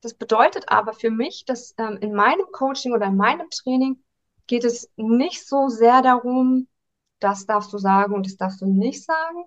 Das 0.00 0.14
bedeutet 0.14 0.68
aber 0.68 0.92
für 0.92 1.10
mich, 1.10 1.44
dass 1.46 1.74
ähm, 1.78 1.96
in 2.00 2.12
meinem 2.12 2.46
Coaching 2.52 2.92
oder 2.92 3.06
in 3.06 3.16
meinem 3.16 3.48
Training 3.50 4.02
geht 4.46 4.64
es 4.64 4.90
nicht 4.96 5.46
so 5.46 5.68
sehr 5.68 6.02
darum, 6.02 6.68
das 7.20 7.46
darfst 7.46 7.72
du 7.72 7.78
sagen 7.78 8.14
und 8.14 8.26
das 8.26 8.36
darfst 8.36 8.60
du 8.60 8.66
nicht 8.66 9.02
sagen, 9.02 9.44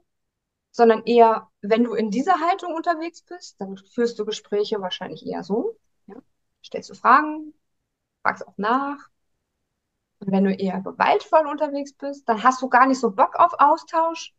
sondern 0.71 1.03
eher, 1.03 1.47
wenn 1.61 1.83
du 1.83 1.93
in 1.93 2.09
dieser 2.09 2.39
Haltung 2.39 2.73
unterwegs 2.73 3.21
bist, 3.21 3.61
dann 3.61 3.77
führst 3.77 4.17
du 4.17 4.25
Gespräche 4.25 4.81
wahrscheinlich 4.81 5.25
eher 5.25 5.43
so. 5.43 5.77
Ja? 6.07 6.15
Stellst 6.63 6.89
du 6.89 6.95
Fragen, 6.95 7.53
fragst 8.27 8.47
auch 8.47 8.57
nach. 8.57 9.07
Und 10.19 10.31
wenn 10.31 10.43
du 10.43 10.53
eher 10.53 10.81
gewaltvoll 10.81 11.47
unterwegs 11.47 11.93
bist, 11.93 12.27
dann 12.27 12.43
hast 12.43 12.61
du 12.61 12.69
gar 12.69 12.87
nicht 12.87 12.99
so 12.99 13.11
Bock 13.11 13.35
auf 13.35 13.53
Austausch, 13.59 14.33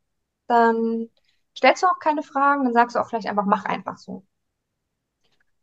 dann 0.47 1.09
stellst 1.57 1.83
du 1.83 1.87
auch 1.87 1.99
keine 1.99 2.23
Fragen, 2.23 2.64
dann 2.64 2.73
sagst 2.73 2.97
du 2.97 3.00
auch 3.00 3.09
vielleicht 3.09 3.28
einfach, 3.28 3.47
mach 3.47 3.64
einfach 3.64 3.97
so. 3.97 4.25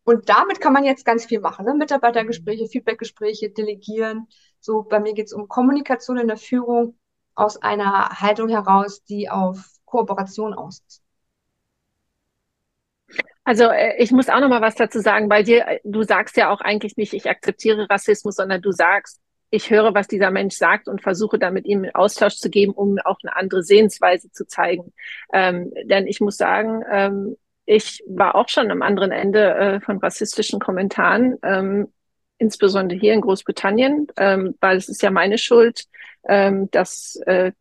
Und 0.03 0.29
damit 0.29 0.61
kann 0.61 0.73
man 0.73 0.83
jetzt 0.85 1.05
ganz 1.05 1.25
viel 1.25 1.39
machen. 1.39 1.65
Ne? 1.65 1.73
Mitarbeitergespräche, 1.73 2.67
Feedbackgespräche, 2.67 3.49
delegieren. 3.49 4.27
So, 4.59 4.83
bei 4.83 4.99
mir 4.99 5.13
geht 5.13 5.27
es 5.27 5.33
um 5.33 5.47
Kommunikation 5.47 6.17
in 6.17 6.27
der 6.27 6.37
Führung 6.37 6.97
aus 7.33 7.57
einer 7.57 8.09
Haltung 8.21 8.49
heraus, 8.49 9.03
die 9.03 9.29
auf 9.29 9.65
Kooperation 9.85 10.53
aus 10.53 10.81
ist. 10.87 11.04
Also 13.45 13.65
äh, 13.65 13.95
ich 13.99 14.11
muss 14.11 14.27
auch 14.27 14.39
noch 14.41 14.49
mal 14.49 14.61
was 14.61 14.75
dazu 14.75 14.99
sagen, 14.99 15.29
weil 15.29 15.43
dir, 15.43 15.67
äh, 15.67 15.79
du 15.83 16.03
sagst 16.03 16.35
ja 16.35 16.49
auch 16.49 16.61
eigentlich 16.61 16.97
nicht, 16.97 17.13
ich 17.13 17.29
akzeptiere 17.29 17.89
Rassismus, 17.89 18.35
sondern 18.35 18.61
du 18.61 18.71
sagst, 18.71 19.21
ich 19.51 19.69
höre, 19.69 19.93
was 19.93 20.07
dieser 20.07 20.31
Mensch 20.31 20.55
sagt 20.55 20.87
und 20.87 21.01
versuche 21.01 21.39
dann 21.39 21.53
mit 21.53 21.65
ihm 21.65 21.83
in 21.85 21.95
Austausch 21.95 22.35
zu 22.35 22.49
geben, 22.49 22.73
um 22.73 22.97
auch 23.05 23.19
eine 23.23 23.35
andere 23.35 23.63
Sehensweise 23.63 24.31
zu 24.31 24.45
zeigen. 24.47 24.91
Ähm, 25.31 25.71
denn 25.85 26.07
ich 26.07 26.19
muss 26.19 26.37
sagen, 26.37 26.83
ähm, 26.91 27.37
ich 27.65 28.03
war 28.07 28.35
auch 28.35 28.49
schon 28.49 28.69
am 28.71 28.81
anderen 28.81 29.11
Ende 29.11 29.55
äh, 29.55 29.79
von 29.79 29.99
rassistischen 29.99 30.59
Kommentaren, 30.59 31.37
ähm, 31.43 31.87
insbesondere 32.37 32.99
hier 32.99 33.13
in 33.13 33.21
Großbritannien, 33.21 34.07
ähm, 34.17 34.55
weil 34.59 34.77
es 34.77 34.89
ist 34.89 35.01
ja 35.03 35.11
meine 35.11 35.37
Schuld, 35.37 35.85
ähm, 36.27 36.69
dass 36.71 37.15
äh, 37.27 37.51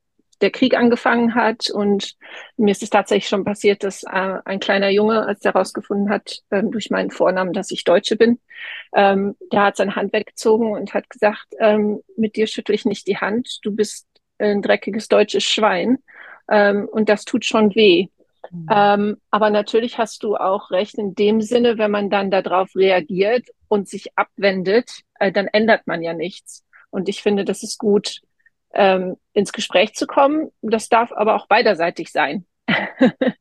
der 0.44 0.50
Krieg 0.50 0.76
angefangen 0.76 1.34
hat. 1.34 1.70
Und 1.70 2.14
mir 2.56 2.70
ist 2.70 2.82
es 2.82 2.90
tatsächlich 2.90 3.28
schon 3.28 3.44
passiert, 3.44 3.82
dass 3.82 4.02
äh, 4.04 4.38
ein 4.44 4.60
kleiner 4.60 4.90
Junge, 4.90 5.26
als 5.26 5.40
der 5.40 5.54
herausgefunden 5.54 6.10
hat, 6.10 6.40
äh, 6.50 6.62
durch 6.62 6.90
meinen 6.90 7.10
Vornamen, 7.10 7.54
dass 7.54 7.70
ich 7.70 7.84
Deutsche 7.84 8.16
bin, 8.16 8.38
ähm, 8.94 9.34
der 9.50 9.62
hat 9.62 9.76
seine 9.76 9.96
Hand 9.96 10.12
weggezogen 10.12 10.72
und 10.72 10.92
hat 10.92 11.08
gesagt, 11.08 11.46
ähm, 11.58 12.00
mit 12.16 12.36
dir 12.36 12.46
schüttle 12.46 12.74
ich 12.74 12.84
nicht 12.84 13.06
die 13.06 13.16
Hand, 13.16 13.58
du 13.62 13.74
bist 13.74 14.06
ein 14.38 14.60
dreckiges 14.60 15.08
deutsches 15.08 15.44
Schwein. 15.44 15.98
Ähm, 16.50 16.86
und 16.92 17.08
das 17.08 17.24
tut 17.24 17.46
schon 17.46 17.74
weh. 17.74 18.08
Mhm. 18.50 18.66
Ähm, 18.70 19.16
aber 19.30 19.48
natürlich 19.48 19.96
hast 19.96 20.22
du 20.22 20.36
auch 20.36 20.70
recht 20.70 20.98
in 20.98 21.14
dem 21.14 21.40
Sinne, 21.40 21.78
wenn 21.78 21.90
man 21.90 22.10
dann 22.10 22.30
darauf 22.30 22.76
reagiert 22.76 23.48
und 23.68 23.88
sich 23.88 24.16
abwendet, 24.16 24.90
äh, 25.18 25.32
dann 25.32 25.46
ändert 25.46 25.86
man 25.86 26.02
ja 26.02 26.12
nichts. 26.12 26.64
Und 26.90 27.08
ich 27.08 27.22
finde, 27.22 27.44
das 27.46 27.62
ist 27.62 27.78
gut, 27.78 28.20
ähm, 28.74 29.16
ins 29.32 29.52
Gespräch 29.52 29.94
zu 29.94 30.06
kommen. 30.06 30.50
Das 30.62 30.88
darf 30.88 31.12
aber 31.12 31.36
auch 31.36 31.46
beiderseitig 31.46 32.12
sein. 32.12 32.46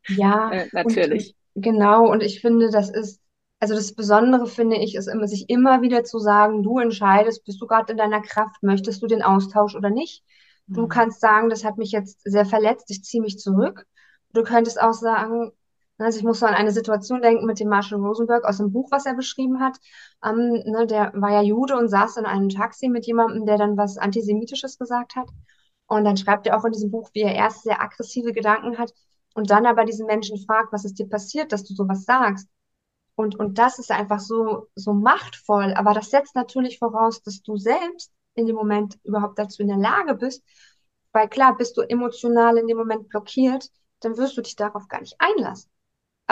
Ja, 0.09 0.51
äh, 0.51 0.67
natürlich. 0.73 1.35
Und, 1.53 1.63
genau. 1.63 2.11
Und 2.11 2.21
ich 2.21 2.41
finde, 2.41 2.69
das 2.69 2.89
ist, 2.89 3.21
also 3.59 3.73
das 3.73 3.95
Besondere 3.95 4.47
finde 4.47 4.75
ich, 4.75 4.95
ist 4.95 5.07
immer, 5.07 5.27
sich 5.27 5.49
immer 5.49 5.81
wieder 5.81 6.03
zu 6.03 6.19
sagen, 6.19 6.61
du 6.61 6.79
entscheidest, 6.79 7.45
bist 7.45 7.61
du 7.61 7.67
gerade 7.67 7.93
in 7.93 7.97
deiner 7.97 8.21
Kraft, 8.21 8.61
möchtest 8.61 9.01
du 9.01 9.07
den 9.07 9.21
Austausch 9.21 9.75
oder 9.75 9.89
nicht? 9.89 10.23
Du 10.67 10.83
mhm. 10.83 10.89
kannst 10.89 11.21
sagen, 11.21 11.49
das 11.49 11.63
hat 11.63 11.77
mich 11.77 11.91
jetzt 11.91 12.19
sehr 12.23 12.45
verletzt, 12.45 12.89
ich 12.89 13.03
ziehe 13.03 13.23
mich 13.23 13.37
zurück. 13.39 13.85
Du 14.33 14.43
könntest 14.43 14.81
auch 14.81 14.93
sagen, 14.93 15.51
also 15.97 16.17
ich 16.17 16.23
muss 16.23 16.39
so 16.39 16.45
an 16.45 16.55
eine 16.55 16.71
Situation 16.71 17.21
denken 17.21 17.45
mit 17.45 17.59
dem 17.59 17.69
Marshall 17.69 18.00
Rosenberg 18.00 18.45
aus 18.45 18.57
dem 18.57 18.71
Buch, 18.71 18.89
was 18.91 19.05
er 19.05 19.13
beschrieben 19.13 19.59
hat. 19.59 19.77
Ähm, 20.25 20.63
ne, 20.65 20.88
der 20.88 21.12
war 21.15 21.31
ja 21.31 21.41
Jude 21.41 21.77
und 21.77 21.88
saß 21.88 22.17
in 22.17 22.25
einem 22.25 22.50
Taxi 22.50 22.89
mit 22.89 23.05
jemandem, 23.05 23.45
der 23.45 23.57
dann 23.57 23.77
was 23.77 23.97
Antisemitisches 23.97 24.77
gesagt 24.79 25.15
hat. 25.15 25.29
Und 25.88 26.05
dann 26.05 26.17
schreibt 26.17 26.47
er 26.47 26.57
auch 26.57 26.65
in 26.65 26.71
diesem 26.71 26.91
Buch, 26.91 27.09
wie 27.13 27.21
er 27.21 27.35
erst 27.35 27.63
sehr 27.63 27.81
aggressive 27.81 28.33
Gedanken 28.33 28.77
hat 28.77 28.93
und 29.35 29.50
dann 29.50 29.65
aber 29.65 29.85
diesen 29.85 30.05
Menschen 30.07 30.38
fragt, 30.45 30.73
was 30.73 30.85
ist 30.85 30.97
dir 31.00 31.07
passiert, 31.07 31.51
dass 31.51 31.63
du 31.63 31.73
sowas 31.73 32.05
sagst. 32.05 32.50
Und, 33.15 33.38
und 33.39 33.57
das 33.59 33.79
ist 33.79 33.91
einfach 33.91 34.19
so, 34.19 34.67
so 34.75 34.93
machtvoll. 34.93 35.73
Aber 35.75 35.93
das 35.93 36.09
setzt 36.09 36.35
natürlich 36.35 36.79
voraus, 36.79 37.21
dass 37.21 37.41
du 37.43 37.57
selbst 37.57 38.12
in 38.35 38.47
dem 38.47 38.55
Moment 38.55 38.97
überhaupt 39.03 39.38
dazu 39.38 39.62
in 39.62 39.67
der 39.67 39.77
Lage 39.77 40.15
bist. 40.15 40.43
Weil 41.12 41.29
klar, 41.29 41.55
bist 41.55 41.77
du 41.77 41.81
emotional 41.81 42.57
in 42.57 42.67
dem 42.67 42.77
Moment 42.77 43.09
blockiert, 43.09 43.69
dann 44.00 44.17
wirst 44.17 44.35
du 44.38 44.41
dich 44.41 44.55
darauf 44.55 44.88
gar 44.88 45.01
nicht 45.01 45.15
einlassen. 45.19 45.69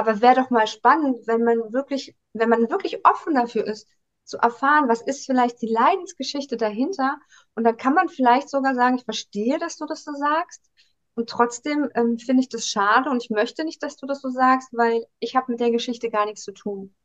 Aber 0.01 0.19
wäre 0.19 0.33
doch 0.33 0.49
mal 0.49 0.65
spannend, 0.65 1.27
wenn 1.27 1.43
man 1.43 1.73
wirklich, 1.73 2.15
wenn 2.33 2.49
man 2.49 2.71
wirklich 2.71 3.05
offen 3.05 3.35
dafür 3.35 3.67
ist, 3.67 3.87
zu 4.23 4.39
erfahren, 4.39 4.89
was 4.89 5.03
ist 5.03 5.27
vielleicht 5.27 5.61
die 5.61 5.71
Leidensgeschichte 5.71 6.57
dahinter. 6.57 7.19
Und 7.53 7.65
dann 7.65 7.77
kann 7.77 7.93
man 7.93 8.09
vielleicht 8.09 8.49
sogar 8.49 8.73
sagen, 8.73 8.95
ich 8.95 9.03
verstehe, 9.03 9.59
dass 9.59 9.77
du 9.77 9.85
das 9.85 10.03
so 10.03 10.11
sagst. 10.13 10.71
Und 11.13 11.29
trotzdem 11.29 11.87
ähm, 11.93 12.17
finde 12.17 12.41
ich 12.41 12.49
das 12.49 12.65
schade 12.65 13.11
und 13.11 13.21
ich 13.21 13.29
möchte 13.29 13.63
nicht, 13.63 13.83
dass 13.83 13.95
du 13.95 14.07
das 14.07 14.21
so 14.21 14.29
sagst, 14.29 14.69
weil 14.73 15.05
ich 15.19 15.35
habe 15.35 15.51
mit 15.51 15.59
der 15.59 15.69
Geschichte 15.69 16.09
gar 16.09 16.25
nichts 16.25 16.41
zu 16.41 16.51
tun. 16.51 16.95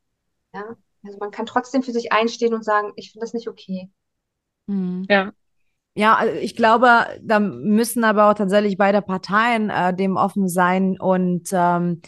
Ja, 0.54 0.64
also 1.04 1.18
man 1.18 1.30
kann 1.30 1.44
trotzdem 1.44 1.82
für 1.82 1.92
sich 1.92 2.12
einstehen 2.12 2.54
und 2.54 2.64
sagen, 2.64 2.94
ich 2.96 3.12
finde 3.12 3.26
das 3.26 3.34
nicht 3.34 3.46
okay. 3.46 3.90
Mhm. 4.68 5.04
Ja. 5.10 5.34
Ja, 5.94 6.14
also 6.14 6.34
ich 6.34 6.56
glaube, 6.56 7.06
da 7.20 7.40
müssen 7.40 8.04
aber 8.04 8.30
auch 8.30 8.34
tatsächlich 8.34 8.78
beide 8.78 9.02
Parteien 9.02 9.68
äh, 9.68 9.94
dem 9.94 10.16
offen 10.16 10.48
sein 10.48 10.98
und 10.98 11.50
ähm, 11.52 12.00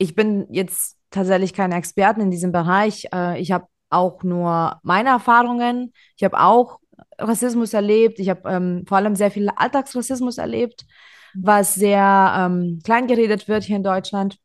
ich 0.00 0.14
bin 0.14 0.46
jetzt 0.50 0.96
tatsächlich 1.10 1.52
keine 1.52 1.76
Expertin 1.76 2.24
in 2.24 2.30
diesem 2.30 2.52
Bereich. 2.52 3.06
Äh, 3.12 3.38
ich 3.38 3.52
habe 3.52 3.66
auch 3.90 4.22
nur 4.22 4.80
meine 4.82 5.10
Erfahrungen. 5.10 5.92
Ich 6.16 6.24
habe 6.24 6.40
auch 6.40 6.78
Rassismus 7.18 7.74
erlebt. 7.74 8.18
Ich 8.18 8.30
habe 8.30 8.48
ähm, 8.48 8.84
vor 8.88 8.96
allem 8.96 9.14
sehr 9.14 9.30
viel 9.30 9.50
Alltagsrassismus 9.54 10.38
erlebt, 10.38 10.86
was 11.34 11.74
sehr 11.74 12.32
ähm, 12.34 12.80
klein 12.82 13.08
geredet 13.08 13.46
wird 13.46 13.64
hier 13.64 13.76
in 13.76 13.82
Deutschland. 13.82 14.38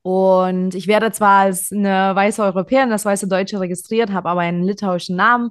Und 0.00 0.74
ich 0.74 0.86
werde 0.86 1.12
zwar 1.12 1.40
als 1.40 1.70
eine 1.70 2.14
weiße 2.14 2.42
Europäerin, 2.42 2.90
als 2.90 3.04
weiße 3.04 3.28
Deutsche 3.28 3.60
registriert, 3.60 4.10
habe 4.12 4.30
aber 4.30 4.40
einen 4.40 4.62
litauischen 4.62 5.14
Namen 5.14 5.50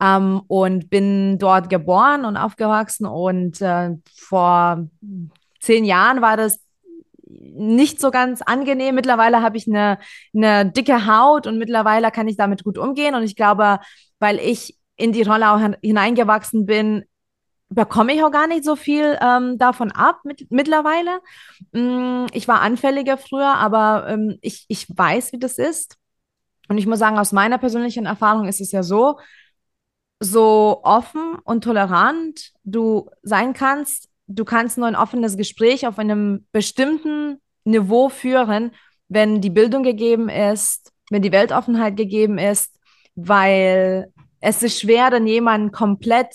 ähm, 0.00 0.40
und 0.48 0.88
bin 0.88 1.38
dort 1.38 1.68
geboren 1.68 2.24
und 2.24 2.38
aufgewachsen. 2.38 3.04
Und 3.04 3.60
äh, 3.60 3.90
vor 4.16 4.88
zehn 5.60 5.84
Jahren 5.84 6.22
war 6.22 6.38
das 6.38 6.61
nicht 7.40 8.00
so 8.00 8.10
ganz 8.10 8.42
angenehm. 8.42 8.94
Mittlerweile 8.94 9.42
habe 9.42 9.56
ich 9.56 9.66
eine, 9.66 9.98
eine 10.34 10.70
dicke 10.70 11.06
Haut 11.06 11.46
und 11.46 11.58
mittlerweile 11.58 12.10
kann 12.10 12.28
ich 12.28 12.36
damit 12.36 12.64
gut 12.64 12.78
umgehen. 12.78 13.14
Und 13.14 13.22
ich 13.22 13.36
glaube, 13.36 13.80
weil 14.18 14.38
ich 14.38 14.78
in 14.96 15.12
die 15.12 15.22
Rolle 15.22 15.50
auch 15.50 15.60
hineingewachsen 15.82 16.66
bin, 16.66 17.04
bekomme 17.68 18.14
ich 18.14 18.22
auch 18.22 18.30
gar 18.30 18.46
nicht 18.46 18.64
so 18.64 18.76
viel 18.76 19.18
ähm, 19.20 19.58
davon 19.58 19.90
ab 19.92 20.20
mit, 20.24 20.50
mittlerweile. 20.50 21.20
Mm, 21.72 22.26
ich 22.32 22.46
war 22.48 22.60
anfälliger 22.60 23.16
früher, 23.16 23.54
aber 23.54 24.06
ähm, 24.08 24.38
ich, 24.42 24.64
ich 24.68 24.86
weiß, 24.88 25.32
wie 25.32 25.38
das 25.38 25.58
ist. 25.58 25.96
Und 26.68 26.78
ich 26.78 26.86
muss 26.86 26.98
sagen, 26.98 27.18
aus 27.18 27.32
meiner 27.32 27.58
persönlichen 27.58 28.06
Erfahrung 28.06 28.46
ist 28.46 28.60
es 28.60 28.72
ja 28.72 28.82
so, 28.82 29.18
so 30.20 30.80
offen 30.84 31.36
und 31.44 31.64
tolerant 31.64 32.52
du 32.62 33.10
sein 33.22 33.54
kannst, 33.54 34.08
du 34.34 34.44
kannst 34.44 34.78
nur 34.78 34.86
ein 34.86 34.96
offenes 34.96 35.36
Gespräch 35.36 35.86
auf 35.86 35.98
einem 35.98 36.46
bestimmten 36.52 37.40
Niveau 37.64 38.08
führen, 38.08 38.72
wenn 39.08 39.40
die 39.40 39.50
Bildung 39.50 39.82
gegeben 39.82 40.28
ist, 40.28 40.92
wenn 41.10 41.22
die 41.22 41.32
Weltoffenheit 41.32 41.96
gegeben 41.96 42.38
ist, 42.38 42.74
weil 43.14 44.12
es 44.40 44.62
ist 44.62 44.80
schwer, 44.80 45.10
dann 45.10 45.26
jemanden 45.26 45.70
komplett 45.70 46.34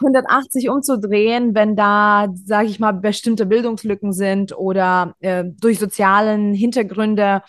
180 0.00 0.68
umzudrehen, 0.68 1.54
wenn 1.54 1.76
da, 1.76 2.28
sage 2.34 2.68
ich 2.68 2.80
mal, 2.80 2.92
bestimmte 2.92 3.46
Bildungslücken 3.46 4.12
sind 4.12 4.56
oder 4.56 5.14
äh, 5.20 5.44
durch 5.46 5.78
sozialen 5.78 6.54
Hintergründe 6.54 7.42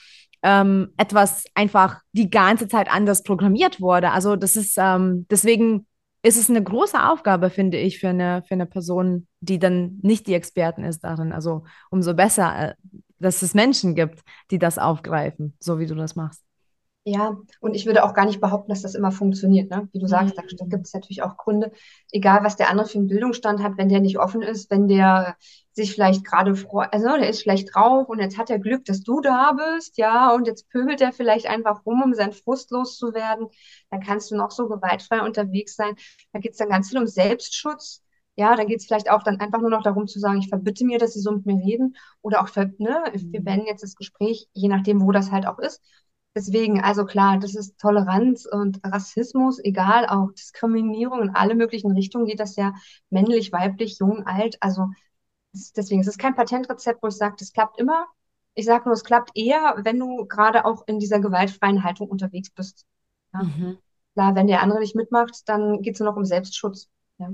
ähm, 0.44 0.94
etwas 0.98 1.46
einfach 1.56 2.00
die 2.14 2.30
ganze 2.30 2.68
Zeit 2.68 2.92
anders 2.92 3.24
programmiert 3.24 3.82
wurde. 3.82 4.12
Also 4.12 4.36
das 4.36 4.56
ist 4.56 4.76
ähm, 4.78 5.26
deswegen 5.30 5.88
ist 6.24 6.38
es 6.38 6.50
eine 6.50 6.64
große 6.64 7.02
Aufgabe, 7.10 7.50
finde 7.50 7.78
ich, 7.78 8.00
für 8.00 8.10
eine, 8.10 8.44
für 8.48 8.54
eine 8.54 8.66
Person, 8.66 9.28
die 9.40 9.60
dann 9.60 10.00
nicht 10.02 10.28
die 10.28 10.36
Experten 10.36 10.84
ist 10.84 11.04
darin. 11.04 11.32
Also 11.32 11.64
umso 11.90 12.14
besser, 12.14 12.70
äh, 12.70 12.76
dass 13.20 13.42
es 13.42 13.54
Menschen 13.54 13.96
gibt, 13.96 14.22
die 14.52 14.60
das 14.60 14.78
aufgreifen, 14.78 15.56
so 15.60 15.80
wie 15.80 15.86
du 15.88 15.96
das 15.96 16.16
machst. 16.16 16.44
Ja, 17.04 17.36
und 17.62 17.74
ich 17.74 17.88
würde 17.88 18.04
auch 18.04 18.14
gar 18.14 18.26
nicht 18.26 18.40
behaupten, 18.40 18.70
dass 18.70 18.84
das 18.84 18.94
immer 18.94 19.12
funktioniert. 19.12 19.72
Ne? 19.72 19.90
Wie 19.92 19.98
du 19.98 20.06
sagst, 20.06 20.38
da, 20.38 20.44
da 20.56 20.66
gibt 20.66 20.86
es 20.86 20.94
natürlich 20.94 21.24
auch 21.24 21.36
Gründe, 21.36 21.72
egal 22.12 22.44
was 22.44 22.58
der 22.58 22.70
andere 22.70 22.88
für 22.88 23.00
einen 23.00 23.08
Bildungsstand 23.08 23.64
hat, 23.64 23.78
wenn 23.78 23.90
der 23.90 24.02
nicht 24.02 24.20
offen 24.20 24.44
ist, 24.44 24.70
wenn 24.70 24.88
der 24.88 25.36
sich 25.72 25.94
vielleicht 25.94 26.24
gerade 26.24 26.54
freut, 26.56 26.94
also 26.94 27.08
der 27.08 27.28
ist 27.30 27.42
vielleicht 27.42 27.74
drauf 27.74 28.08
und 28.08 28.20
jetzt 28.20 28.38
hat 28.38 28.52
er 28.52 28.60
Glück, 28.60 28.86
dass 28.86 29.02
du 29.02 29.20
da 29.20 29.54
bist, 29.54 29.98
ja, 29.98 30.32
und 30.36 30.46
jetzt 30.46 30.70
pöbelt 30.70 31.02
er 31.02 31.12
vielleicht 31.12 31.48
einfach 31.48 31.88
rum, 31.88 32.04
um 32.04 32.14
seinen 32.14 32.34
Frust 32.34 32.70
loszuwerden, 32.70 33.48
dann 33.90 34.02
kannst 34.02 34.30
du 34.30 34.36
noch 34.36 34.52
so 34.52 34.68
gewaltfrei 34.68 35.22
unterwegs 35.22 35.76
sein. 35.76 35.96
Da 36.34 36.40
geht 36.40 36.52
es 36.52 36.58
dann 36.58 36.70
ganz 36.70 36.90
viel 36.90 37.00
um 37.00 37.08
Selbstschutz. 37.08 38.04
Ja, 38.36 38.56
da 38.56 38.64
geht 38.64 38.80
es 38.80 38.86
vielleicht 38.86 39.10
auch 39.10 39.24
dann 39.24 39.40
einfach 39.40 39.60
nur 39.60 39.72
noch 39.72 39.84
darum 39.84 40.08
zu 40.08 40.20
sagen, 40.20 40.38
ich 40.40 40.50
verbitte 40.50 40.86
mir, 40.86 41.00
dass 41.00 41.14
sie 41.14 41.20
so 41.20 41.32
mit 41.32 41.46
mir 41.48 41.58
reden 41.58 41.96
oder 42.22 42.42
auch, 42.42 42.56
ne, 42.56 43.04
wir 43.14 43.40
mhm. 43.40 43.44
beenden 43.44 43.66
jetzt 43.66 43.84
das 43.84 43.96
Gespräch, 43.96 44.48
je 44.54 44.70
nachdem, 44.70 45.02
wo 45.02 45.12
das 45.12 45.32
halt 45.32 45.48
auch 45.48 45.60
ist. 45.60 45.82
Deswegen, 46.34 46.82
also 46.82 47.06
klar, 47.06 47.40
das 47.40 47.56
ist 47.56 47.78
Toleranz 47.78 48.46
und 48.46 48.80
Rassismus, 48.86 49.60
egal, 49.64 50.06
auch 50.08 50.32
Diskriminierung 50.32 51.22
in 51.22 51.30
alle 51.36 51.56
möglichen 51.56 51.92
Richtungen 51.92 52.26
geht 52.26 52.40
das 52.40 52.56
ja 52.56 52.74
männlich, 53.10 53.52
weiblich, 53.52 54.00
jung, 54.00 54.26
alt. 54.26 54.56
Also 54.62 54.88
deswegen, 55.76 56.02
es 56.02 56.08
ist 56.08 56.20
kein 56.20 56.36
Patentrezept, 56.36 57.04
wo 57.04 57.08
ich 57.08 57.16
sage, 57.16 57.36
das 57.38 57.52
klappt 57.52 57.80
immer. 57.80 58.08
Ich 58.54 58.66
sage 58.66 58.86
nur, 58.86 58.94
es 58.94 59.04
klappt 59.04 59.32
eher, 59.36 59.76
wenn 59.84 60.00
du 60.00 60.26
gerade 60.26 60.66
auch 60.66 60.88
in 60.88 61.00
dieser 61.00 61.20
gewaltfreien 61.20 61.84
Haltung 61.84 62.10
unterwegs 62.10 62.50
bist. 62.50 62.86
Ja? 63.34 63.44
Mhm. 63.44 63.78
Klar, 64.14 64.36
wenn 64.36 64.48
der 64.48 64.62
andere 64.62 64.80
nicht 64.80 64.96
mitmacht, 64.96 65.48
dann 65.48 65.82
geht 65.82 65.96
es 65.96 66.00
nur 66.00 66.10
noch 66.10 66.18
um 66.18 66.26
Selbstschutz. 66.26 66.90
Ja. 67.18 67.32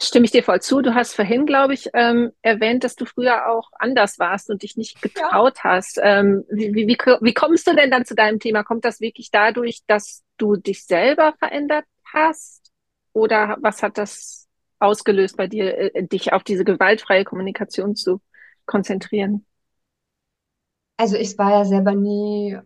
Stimme 0.00 0.26
ich 0.26 0.30
dir 0.30 0.42
voll 0.42 0.60
zu. 0.60 0.82
Du 0.82 0.94
hast 0.94 1.14
vorhin, 1.14 1.46
glaube 1.46 1.72
ich, 1.72 1.88
ähm, 1.94 2.32
erwähnt, 2.42 2.84
dass 2.84 2.96
du 2.96 3.06
früher 3.06 3.48
auch 3.50 3.70
anders 3.78 4.18
warst 4.18 4.50
und 4.50 4.62
dich 4.62 4.76
nicht 4.76 5.00
getraut 5.00 5.58
ja. 5.58 5.64
hast. 5.64 5.98
Ähm, 6.02 6.44
wie, 6.50 6.74
wie, 6.74 6.86
wie, 6.86 6.96
wie 6.96 7.34
kommst 7.34 7.66
du 7.66 7.74
denn 7.74 7.90
dann 7.90 8.04
zu 8.04 8.14
deinem 8.14 8.38
Thema? 8.38 8.62
Kommt 8.62 8.84
das 8.84 9.00
wirklich 9.00 9.30
dadurch, 9.30 9.80
dass 9.86 10.22
du 10.36 10.56
dich 10.56 10.84
selber 10.84 11.34
verändert 11.38 11.86
hast? 12.12 12.72
Oder 13.14 13.56
was 13.60 13.82
hat 13.82 13.96
das 13.96 14.46
ausgelöst 14.78 15.38
bei 15.38 15.46
dir, 15.46 15.76
äh, 15.78 15.86
äh, 15.94 16.06
dich 16.06 16.34
auf 16.34 16.44
diese 16.44 16.64
gewaltfreie 16.64 17.24
Kommunikation 17.24 17.96
zu 17.96 18.20
konzentrieren? 18.66 19.46
Also 20.98 21.16
ich 21.16 21.38
war 21.38 21.50
ja 21.50 21.64
selber 21.64 21.94
nie 21.94 22.58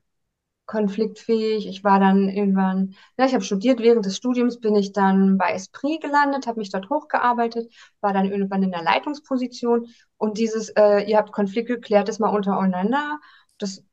konfliktfähig. 0.70 1.66
Ich 1.66 1.82
war 1.82 1.98
dann 1.98 2.28
irgendwann, 2.28 2.94
ja, 3.18 3.26
ich 3.26 3.34
habe 3.34 3.42
studiert. 3.44 3.80
Während 3.80 4.06
des 4.06 4.16
Studiums 4.16 4.60
bin 4.60 4.76
ich 4.76 4.92
dann 4.92 5.36
bei 5.36 5.52
Esprit 5.52 6.00
gelandet, 6.00 6.46
habe 6.46 6.60
mich 6.60 6.70
dort 6.70 6.88
hochgearbeitet, 6.90 7.72
war 8.00 8.12
dann 8.12 8.26
irgendwann 8.30 8.62
in 8.62 8.70
der 8.70 8.82
Leitungsposition. 8.82 9.88
Und 10.16 10.38
dieses, 10.38 10.68
äh, 10.70 11.00
ihr 11.10 11.18
habt 11.18 11.32
Konflikte, 11.32 11.80
klärt 11.80 12.08
es 12.08 12.20
mal 12.20 12.28
untereinander. 12.28 13.18
Das, 13.58 13.84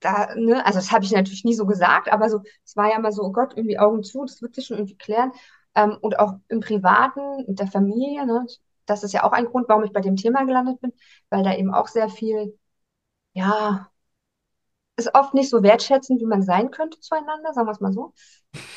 da, 0.00 0.34
ne, 0.36 0.64
also 0.66 0.78
das 0.78 0.92
habe 0.92 1.04
ich 1.04 1.12
natürlich 1.12 1.44
nie 1.44 1.54
so 1.54 1.66
gesagt, 1.66 2.12
aber 2.12 2.30
so, 2.30 2.42
es 2.64 2.76
war 2.76 2.90
ja 2.90 2.98
mal 2.98 3.12
so, 3.12 3.22
oh 3.22 3.32
Gott, 3.32 3.52
irgendwie 3.56 3.78
Augen 3.78 4.02
zu, 4.02 4.24
das 4.24 4.42
wird 4.42 4.54
sich 4.54 4.66
schon 4.66 4.78
irgendwie 4.78 4.96
klären. 4.98 5.32
Ähm, 5.74 5.98
und 6.00 6.18
auch 6.18 6.34
im 6.48 6.60
Privaten, 6.60 7.44
mit 7.46 7.58
der 7.60 7.66
Familie, 7.68 8.26
ne, 8.26 8.46
das 8.86 9.04
ist 9.04 9.12
ja 9.12 9.24
auch 9.24 9.32
ein 9.32 9.46
Grund, 9.46 9.68
warum 9.68 9.84
ich 9.84 9.92
bei 9.92 10.00
dem 10.00 10.16
Thema 10.16 10.44
gelandet 10.44 10.80
bin, 10.80 10.92
weil 11.30 11.42
da 11.44 11.54
eben 11.54 11.74
auch 11.74 11.88
sehr 11.88 12.08
viel, 12.08 12.58
ja, 13.34 13.90
ist 14.96 15.14
oft 15.14 15.34
nicht 15.34 15.50
so 15.50 15.62
wertschätzend, 15.62 16.20
wie 16.20 16.26
man 16.26 16.42
sein 16.42 16.70
könnte 16.70 17.00
zueinander, 17.00 17.52
sagen 17.52 17.66
wir 17.66 17.72
es 17.72 17.80
mal 17.80 17.92
so. 17.92 18.12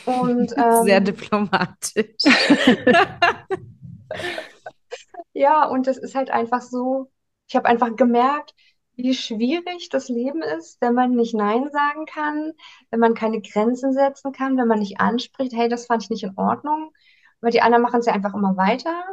Und 0.06 0.50
Sehr 0.84 0.98
ähm, 0.98 1.06
diplomatisch. 1.06 2.24
ja, 5.34 5.66
und 5.66 5.88
das 5.88 5.98
ist 5.98 6.16
halt 6.16 6.32
einfach 6.32 6.62
so, 6.62 7.12
ich 7.48 7.56
habe 7.56 7.68
einfach 7.68 7.96
gemerkt, 7.96 8.56
wie 8.96 9.14
schwierig 9.14 9.90
das 9.90 10.10
Leben 10.10 10.42
ist, 10.42 10.82
wenn 10.82 10.96
man 10.96 11.12
nicht 11.12 11.36
Nein 11.36 11.70
sagen 11.72 12.06
kann, 12.08 12.54
wenn 12.90 13.00
man 13.00 13.14
keine 13.14 13.42
Grenzen 13.42 13.94
setzen 13.94 14.32
kann, 14.32 14.58
wenn 14.58 14.68
man 14.68 14.80
nicht 14.80 15.00
anspricht, 15.00 15.54
hey, 15.54 15.70
das 15.70 15.86
fand 15.86 16.04
ich 16.04 16.10
nicht 16.10 16.24
in 16.24 16.34
Ordnung. 16.36 16.92
Weil 17.40 17.52
die 17.52 17.62
anderen 17.62 17.84
machen 17.84 18.00
es 18.00 18.08
ja 18.08 18.14
einfach 18.14 18.34
immer 18.34 18.58
weiter, 18.58 19.04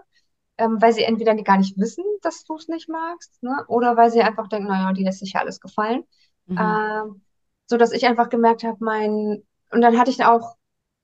ähm, 0.56 0.80
weil 0.80 0.94
sie 0.94 1.02
entweder 1.04 1.34
gar 1.42 1.58
nicht 1.58 1.76
wissen, 1.76 2.04
dass 2.22 2.44
du 2.44 2.56
es 2.56 2.68
nicht 2.68 2.88
magst, 2.88 3.42
ne? 3.42 3.64
Oder 3.68 3.98
weil 3.98 4.10
sie 4.10 4.22
einfach 4.22 4.48
denken, 4.48 4.68
naja, 4.68 4.94
die 4.94 5.04
lässt 5.04 5.18
sich 5.18 5.34
ja 5.34 5.40
alles 5.40 5.60
gefallen. 5.60 6.04
Mhm. 6.46 6.58
Ähm, 6.58 7.22
so 7.66 7.76
dass 7.76 7.92
ich 7.92 8.06
einfach 8.06 8.28
gemerkt 8.28 8.62
habe, 8.64 8.76
mein, 8.84 9.42
und 9.72 9.80
dann 9.80 9.98
hatte 9.98 10.10
ich 10.10 10.24
auch, 10.24 10.56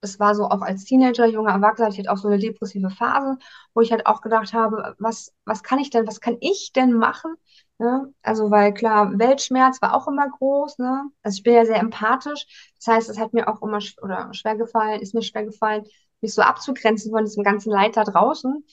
das 0.02 0.18
war 0.18 0.34
so 0.34 0.44
auch 0.46 0.62
als 0.62 0.84
Teenager, 0.84 1.26
junger 1.26 1.52
Erwachsener, 1.52 1.88
ich 1.88 1.98
hatte 1.98 2.10
auch 2.12 2.16
so 2.16 2.28
eine 2.28 2.38
depressive 2.38 2.90
Phase, 2.90 3.38
wo 3.74 3.80
ich 3.80 3.92
halt 3.92 4.06
auch 4.06 4.22
gedacht 4.22 4.52
habe, 4.54 4.94
was, 4.98 5.34
was 5.44 5.62
kann 5.62 5.78
ich 5.78 5.90
denn, 5.90 6.06
was 6.06 6.20
kann 6.20 6.36
ich 6.40 6.72
denn 6.72 6.92
machen? 6.94 7.34
Ne? 7.78 8.12
Also, 8.22 8.50
weil 8.50 8.74
klar, 8.74 9.18
Weltschmerz 9.18 9.80
war 9.82 9.94
auch 9.94 10.06
immer 10.08 10.28
groß, 10.28 10.78
ne? 10.78 11.04
Also 11.22 11.36
ich 11.38 11.42
bin 11.42 11.54
ja 11.54 11.64
sehr 11.64 11.78
empathisch. 11.80 12.46
Das 12.76 12.86
heißt, 12.94 13.10
es 13.10 13.18
hat 13.18 13.32
mir 13.32 13.48
auch 13.48 13.62
immer 13.62 13.80
sch 13.80 13.96
oder 14.02 14.32
schwer 14.34 14.56
gefallen, 14.56 15.00
ist 15.00 15.14
mir 15.14 15.22
schwer 15.22 15.44
gefallen, 15.44 15.84
mich 16.20 16.34
so 16.34 16.42
abzugrenzen 16.42 17.10
von 17.10 17.24
diesem 17.24 17.42
ganzen 17.44 17.70
Leid 17.72 17.96
da 17.96 18.04
draußen. 18.04 18.64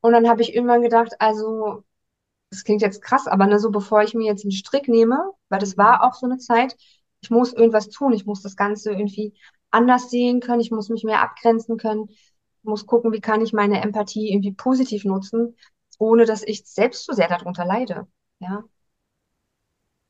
Und 0.00 0.12
dann 0.12 0.28
habe 0.28 0.42
ich 0.42 0.54
irgendwann 0.54 0.82
gedacht, 0.82 1.14
also 1.20 1.84
das 2.50 2.64
klingt 2.64 2.82
jetzt 2.82 3.02
krass, 3.02 3.26
aber 3.26 3.46
ne, 3.46 3.58
so 3.58 3.70
bevor 3.70 4.02
ich 4.02 4.14
mir 4.14 4.26
jetzt 4.26 4.44
einen 4.44 4.52
Strick 4.52 4.88
nehme, 4.88 5.18
weil 5.48 5.58
das 5.60 5.76
war 5.76 6.04
auch 6.04 6.14
so 6.14 6.26
eine 6.26 6.38
Zeit, 6.38 6.76
ich 7.20 7.30
muss 7.30 7.52
irgendwas 7.52 7.88
tun, 7.88 8.12
ich 8.12 8.26
muss 8.26 8.42
das 8.42 8.56
Ganze 8.56 8.92
irgendwie 8.92 9.34
anders 9.70 10.10
sehen 10.10 10.40
können, 10.40 10.60
ich 10.60 10.70
muss 10.70 10.88
mich 10.88 11.04
mehr 11.04 11.22
abgrenzen 11.22 11.76
können, 11.76 12.08
muss 12.62 12.86
gucken, 12.86 13.12
wie 13.12 13.20
kann 13.20 13.40
ich 13.42 13.52
meine 13.52 13.80
Empathie 13.82 14.30
irgendwie 14.32 14.52
positiv 14.52 15.04
nutzen, 15.04 15.56
ohne 15.98 16.24
dass 16.24 16.42
ich 16.42 16.64
selbst 16.66 17.04
so 17.06 17.12
sehr 17.12 17.28
darunter 17.28 17.64
leide. 17.64 18.06
Ja, 18.38 18.64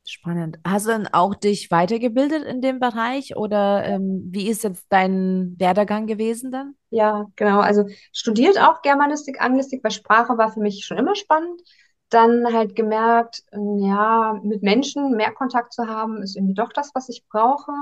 Spannend. 0.08 0.58
Hast 0.64 0.86
du 0.86 0.90
dann 0.90 1.08
auch 1.08 1.34
dich 1.34 1.70
weitergebildet 1.72 2.44
in 2.44 2.60
dem 2.62 2.78
Bereich 2.78 3.36
oder 3.36 3.84
ähm, 3.84 4.28
wie 4.30 4.48
ist 4.48 4.62
jetzt 4.62 4.86
dein 4.88 5.56
Werdegang 5.58 6.06
gewesen 6.06 6.52
dann? 6.52 6.76
ja, 6.90 7.26
genau. 7.36 7.60
Also 7.60 7.84
studiert 8.12 8.58
auch 8.58 8.82
Germanistik, 8.82 9.40
Anglistik, 9.40 9.82
weil 9.84 9.90
Sprache 9.90 10.38
war 10.38 10.52
für 10.52 10.60
mich 10.60 10.84
schon 10.86 10.98
immer 10.98 11.14
spannend. 11.16 11.60
Dann 12.08 12.52
halt 12.52 12.76
gemerkt, 12.76 13.42
ja, 13.52 14.38
mit 14.42 14.62
Menschen 14.62 15.12
mehr 15.16 15.32
Kontakt 15.32 15.72
zu 15.72 15.86
haben, 15.88 16.22
ist 16.22 16.36
irgendwie 16.36 16.54
doch 16.54 16.72
das, 16.72 16.92
was 16.94 17.08
ich 17.08 17.26
brauche. 17.28 17.72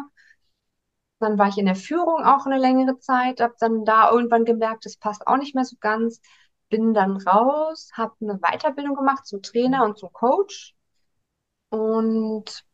Dann 1.20 1.38
war 1.38 1.48
ich 1.48 1.58
in 1.58 1.66
der 1.66 1.76
Führung 1.76 2.24
auch 2.24 2.46
eine 2.46 2.58
längere 2.58 2.98
Zeit, 2.98 3.40
habe 3.40 3.54
dann 3.58 3.84
da 3.84 4.10
irgendwann 4.10 4.44
gemerkt, 4.44 4.84
das 4.84 4.96
passt 4.96 5.26
auch 5.26 5.36
nicht 5.36 5.54
mehr 5.54 5.64
so 5.64 5.76
ganz. 5.80 6.20
Bin 6.68 6.94
dann 6.94 7.16
raus, 7.18 7.90
habe 7.94 8.14
eine 8.20 8.38
Weiterbildung 8.38 8.96
gemacht 8.96 9.26
zum 9.26 9.42
Trainer 9.42 9.84
und 9.84 9.98
zum 9.98 10.12
Coach 10.12 10.74
und 11.70 12.64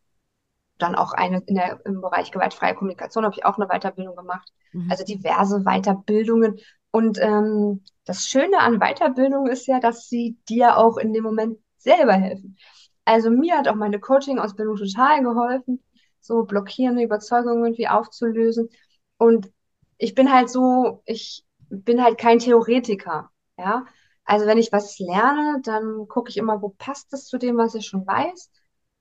dann 0.77 0.95
auch 0.95 1.13
eine 1.13 1.39
in 1.45 1.55
der, 1.55 1.85
im 1.85 2.01
Bereich 2.01 2.31
gewaltfreie 2.31 2.75
Kommunikation 2.75 3.25
habe 3.25 3.35
ich 3.37 3.45
auch 3.45 3.57
eine 3.57 3.67
Weiterbildung 3.67 4.15
gemacht. 4.15 4.51
Mhm. 4.73 4.89
Also 4.91 5.03
diverse 5.03 5.63
Weiterbildungen. 5.63 6.59
Und 6.91 7.19
ähm, 7.21 7.83
das 8.05 8.27
Schöne 8.27 8.59
an 8.59 8.79
Weiterbildung 8.79 9.47
ist 9.47 9.67
ja, 9.67 9.79
dass 9.79 10.09
sie 10.09 10.37
dir 10.49 10.77
auch 10.77 10.97
in 10.97 11.13
dem 11.13 11.23
Moment 11.23 11.57
selber 11.77 12.13
helfen. 12.13 12.57
Also 13.05 13.29
mir 13.29 13.57
hat 13.57 13.67
auch 13.67 13.75
meine 13.75 13.99
Coaching-Ausbildung 13.99 14.75
total 14.77 15.23
geholfen, 15.23 15.83
so 16.19 16.43
blockierende 16.43 17.03
Überzeugungen 17.03 17.63
irgendwie 17.65 17.87
aufzulösen. 17.87 18.69
Und 19.17 19.51
ich 19.97 20.15
bin 20.15 20.31
halt 20.31 20.49
so, 20.49 21.01
ich 21.05 21.45
bin 21.69 22.03
halt 22.03 22.17
kein 22.17 22.39
Theoretiker, 22.39 23.31
ja. 23.57 23.85
Also 24.23 24.45
wenn 24.45 24.57
ich 24.59 24.71
was 24.71 24.99
lerne, 24.99 25.61
dann 25.63 26.07
gucke 26.07 26.29
ich 26.29 26.37
immer, 26.37 26.61
wo 26.61 26.69
passt 26.69 27.11
es 27.13 27.25
zu 27.25 27.37
dem, 27.37 27.57
was 27.57 27.75
ich 27.75 27.87
schon 27.87 28.05
weiß. 28.05 28.51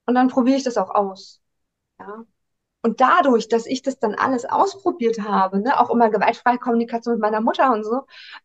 Und 0.06 0.14
dann 0.14 0.28
probiere 0.28 0.56
ich 0.56 0.64
das 0.64 0.76
auch 0.78 0.90
aus. 0.90 1.40
Ja. 2.00 2.24
Und 2.82 3.00
dadurch, 3.00 3.48
dass 3.48 3.66
ich 3.66 3.82
das 3.82 3.98
dann 3.98 4.14
alles 4.14 4.46
ausprobiert 4.46 5.20
habe, 5.20 5.60
ne, 5.60 5.78
auch 5.78 5.90
immer 5.90 6.08
gewaltfreie 6.10 6.58
Kommunikation 6.58 7.14
mit 7.14 7.20
meiner 7.22 7.40
Mutter 7.42 7.72
und 7.72 7.84
so, 7.84 8.02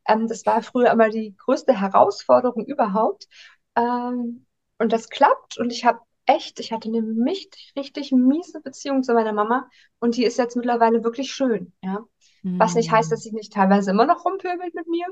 ähm, 0.08 0.28
das 0.28 0.45
war 0.45 0.62
früher 0.62 0.91
immer 0.91 1.10
die 1.10 1.36
größte 1.38 1.80
Herausforderung 1.80 2.65
überhaupt. 2.65 3.28
Ähm, 3.76 4.45
und 4.78 4.91
das 4.91 5.10
klappt 5.10 5.58
und 5.58 5.71
ich 5.71 5.86
habe 5.86 6.00
echt, 6.26 6.60
ich 6.60 6.71
hatte 6.74 6.89
eine 6.89 7.00
richtig, 7.26 7.74
richtig 7.78 8.12
miese 8.12 8.60
Beziehung 8.62 9.04
zu 9.04 9.13
meiner 9.13 9.32
Mama 9.34 9.69
und 10.00 10.17
die 10.17 10.26
ist 10.26 10.38
jetzt 10.38 10.56
mittlerweile 10.58 11.04
wirklich 11.04 11.32
schön, 11.32 11.74
ja. 11.82 12.00
Was 12.58 12.76
nicht 12.76 12.91
heißt, 12.91 13.10
Mhm. 13.10 13.15
dass 13.15 13.24
sie 13.24 13.32
nicht 13.34 13.54
teilweise 13.54 13.91
immer 13.91 14.06
noch 14.06 14.26
rumpöbelt 14.26 14.74
mit 14.76 14.88
mir, 14.88 15.06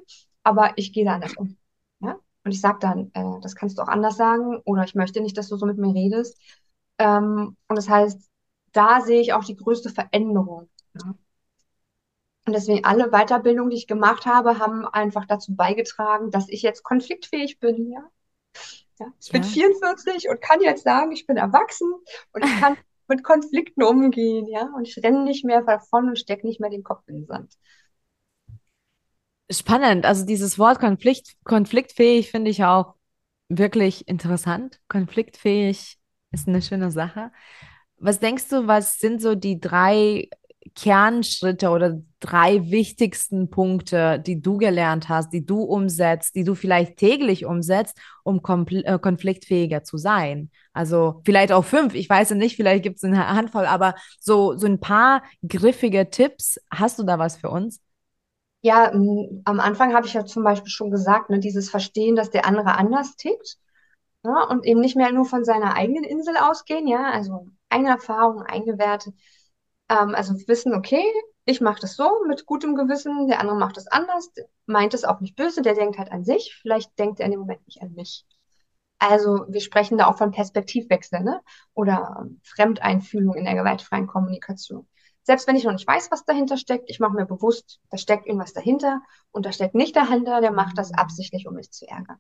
aber 0.44 0.74
ich 0.78 0.94
gehe 0.94 1.06
da 1.06 1.16
anders 1.16 1.36
um, 1.36 1.58
ja. 2.00 2.20
Und 2.46 2.52
ich 2.52 2.60
sage 2.62 2.80
dann, 2.82 3.12
äh, 3.14 3.40
das 3.42 3.56
kannst 3.56 3.78
du 3.78 3.82
auch 3.84 3.88
anders 3.88 4.18
sagen 4.18 4.58
oder 4.66 4.84
ich 4.84 4.96
möchte 4.96 5.22
nicht, 5.22 5.38
dass 5.38 5.48
du 5.50 5.56
so 5.58 5.66
mit 5.66 5.78
mir 5.78 5.94
redest. 5.94 6.38
Ähm, 6.98 7.56
und 7.68 7.76
das 7.78 7.90
heißt, 7.90 8.30
da 8.74 9.02
sehe 9.02 9.22
ich 9.22 9.34
auch 9.34 9.44
die 9.46 9.56
größte 9.56 9.90
Veränderung. 9.90 10.70
Ja. 10.96 11.16
Und 12.46 12.54
deswegen 12.54 12.84
alle 12.86 13.10
Weiterbildungen, 13.12 13.70
die 13.70 13.78
ich 13.78 13.88
gemacht 13.88 14.26
habe, 14.26 14.60
haben 14.60 14.86
einfach 14.88 15.26
dazu 15.26 15.56
beigetragen, 15.56 16.30
dass 16.32 16.50
ich 16.50 16.62
jetzt 16.62 16.84
konfliktfähig 16.84 17.60
bin. 17.60 17.90
Ja. 17.92 18.10
Ja. 19.00 19.08
Ich 19.22 19.32
bin 19.32 19.44
Ja. 19.44 19.50
44 19.54 20.30
und 20.30 20.42
kann 20.42 20.62
jetzt 20.62 20.84
sagen, 20.84 21.12
ich 21.12 21.26
bin 21.26 21.38
erwachsen 21.38 21.92
und 22.34 22.46
ich 22.46 22.56
kann 22.56 22.78
mit 23.08 23.24
Konflikten 23.24 23.84
umgehen. 23.84 24.48
Ja. 24.48 24.72
Und 24.76 24.88
ich 24.88 24.98
renne 25.04 25.24
nicht 25.24 25.46
mehr 25.46 25.62
davon 25.64 26.10
und 26.10 26.20
stecke 26.20 26.46
nicht 26.48 26.60
mehr 26.60 26.70
den 26.70 26.84
Kopf 26.84 27.04
in 27.08 27.16
den 27.16 27.26
Sand. 27.28 27.54
Spannend. 29.52 30.06
Also 30.06 30.26
dieses 30.26 30.58
Wort 30.58 30.80
Konflikt, 30.80 31.36
konfliktfähig 31.44 32.32
finde 32.32 32.50
ich 32.52 32.64
auch 32.64 32.96
wirklich 33.50 34.08
interessant. 34.08 34.82
Konfliktfähig 34.88 35.98
ist 36.32 36.48
eine 36.48 36.62
schöne 36.62 36.92
Sache. 36.92 37.32
Was 38.04 38.20
denkst 38.20 38.50
du, 38.50 38.68
was 38.68 39.00
sind 39.00 39.22
so 39.22 39.34
die 39.34 39.62
drei 39.62 40.28
Kernschritte 40.76 41.70
oder 41.70 42.02
drei 42.20 42.70
wichtigsten 42.70 43.50
Punkte, 43.50 44.20
die 44.20 44.42
du 44.42 44.58
gelernt 44.58 45.08
hast, 45.08 45.32
die 45.32 45.46
du 45.46 45.62
umsetzt, 45.62 46.36
die 46.36 46.44
du 46.44 46.54
vielleicht 46.54 46.98
täglich 46.98 47.46
umsetzt, 47.46 47.98
um 48.24 48.42
äh, 48.72 49.00
konfliktfähiger 49.00 49.84
zu 49.84 49.98
sein? 49.98 50.52
Also 50.74 51.22
vielleicht 51.24 51.54
auch 51.54 51.64
fünf, 51.64 51.94
ich 51.94 52.10
weiß 52.10 52.32
ja 52.32 52.36
nicht, 52.36 52.58
vielleicht 52.58 52.84
gibt 52.84 52.98
es 52.98 53.06
eine 53.06 53.26
Handvoll, 53.26 53.66
aber 53.66 53.96
so, 54.20 54.58
so 54.58 54.68
ein 54.68 54.82
paar 54.82 55.24
griffige 55.48 56.10
Tipps. 56.10 56.60
Hast 56.70 57.00
du 57.00 57.04
da 57.04 57.20
was 57.20 57.38
für 57.38 57.50
uns? 57.50 57.80
Ja, 58.64 58.92
am 58.92 59.60
Anfang 59.62 59.94
habe 59.94 60.08
ich 60.08 60.14
ja 60.14 60.26
zum 60.26 60.44
Beispiel 60.44 60.72
schon 60.72 60.92
gesagt, 60.92 61.30
ne, 61.30 61.40
dieses 61.40 61.70
Verstehen, 61.70 62.18
dass 62.18 62.32
der 62.32 62.46
andere 62.46 62.78
anders 62.78 63.16
tickt. 63.16 63.58
Ja, 64.26 64.44
und 64.50 64.66
eben 64.66 64.82
nicht 64.82 64.98
mehr 64.98 65.14
nur 65.14 65.26
von 65.26 65.46
seiner 65.46 65.76
eigenen 65.76 66.04
Insel 66.04 66.36
ausgehen, 66.38 66.88
ja, 66.88 67.12
also 67.12 67.48
eigene 67.74 67.90
Erfahrungen, 67.90 68.46
eigene 68.46 68.78
Werte. 68.78 69.14
Ähm, 69.90 70.16
also 70.16 70.36
wissen, 70.48 70.74
okay, 70.74 71.04
ich 71.46 71.62
mache 71.62 71.82
das 71.82 71.96
so 71.96 72.24
mit 72.28 72.46
gutem 72.46 72.76
Gewissen, 72.76 73.28
der 73.28 73.40
andere 73.40 73.58
macht 73.58 73.78
das 73.78 73.88
anders, 73.88 74.32
meint 74.66 74.94
es 74.94 75.04
auch 75.04 75.20
nicht 75.20 75.36
böse, 75.36 75.62
der 75.62 75.74
denkt 75.76 75.98
halt 75.98 76.12
an 76.12 76.24
sich, 76.24 76.58
vielleicht 76.62 76.98
denkt 76.98 77.20
er 77.20 77.26
in 77.26 77.32
dem 77.32 77.42
Moment 77.42 77.66
nicht 77.66 77.82
an 77.82 77.94
mich. 77.94 78.26
Also 79.00 79.46
wir 79.50 79.60
sprechen 79.60 79.98
da 79.98 80.08
auch 80.08 80.18
von 80.18 80.32
Perspektivwechsel, 80.32 81.22
ne? 81.22 81.42
Oder 81.74 82.22
ähm, 82.22 82.40
Fremdeinfühlung 82.44 83.36
in 83.36 83.44
der 83.44 83.56
gewaltfreien 83.56 84.08
Kommunikation. 84.08 84.88
Selbst 85.24 85.48
wenn 85.48 85.58
ich 85.58 85.66
noch 85.66 85.74
nicht 85.74 85.88
weiß, 85.88 86.12
was 86.12 86.26
dahinter 86.26 86.58
steckt, 86.58 86.90
ich 86.90 87.00
mache 87.00 87.14
mir 87.14 87.26
bewusst, 87.26 87.82
da 87.90 87.98
steckt 87.98 88.28
irgendwas 88.28 88.54
dahinter 88.54 89.02
und 89.32 89.46
da 89.46 89.52
steckt 89.52 89.76
nicht 89.76 89.96
dahinter, 89.96 90.40
der 90.40 90.52
macht 90.52 90.78
das 90.78 90.94
absichtlich, 90.94 91.48
um 91.48 91.56
mich 91.56 91.72
zu 91.72 91.86
ärgern. 91.88 92.18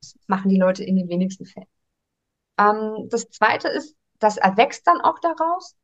Das 0.00 0.16
machen 0.26 0.48
die 0.48 0.58
Leute 0.58 0.82
in 0.84 0.96
den 0.96 1.08
wenigsten 1.08 1.46
Fällen. 1.46 1.68
Ähm, 2.58 3.08
das 3.08 3.28
Zweite 3.30 3.68
ist, 3.68 3.96
das 4.18 4.36
erwächst 4.36 4.86
dann 4.86 5.00
auch 5.00 5.18
daraus, 5.18 5.76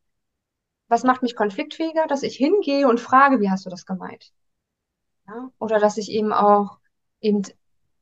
was 0.89 1.05
macht 1.05 1.23
mich 1.23 1.37
konfliktfähiger, 1.37 2.07
dass 2.07 2.23
ich 2.23 2.37
hingehe 2.37 2.89
und 2.89 3.01
frage, 3.01 3.41
wie 3.41 3.51
hast 3.51 3.67
du 3.67 3.71
das 3.71 3.87
gemeint? 3.87 4.33
Ja? 5.27 5.51
Oder 5.59 5.79
dass 5.79 5.97
ich 5.97 6.11
eben 6.11 6.33
auch 6.33 6.79
eben, 7.21 7.43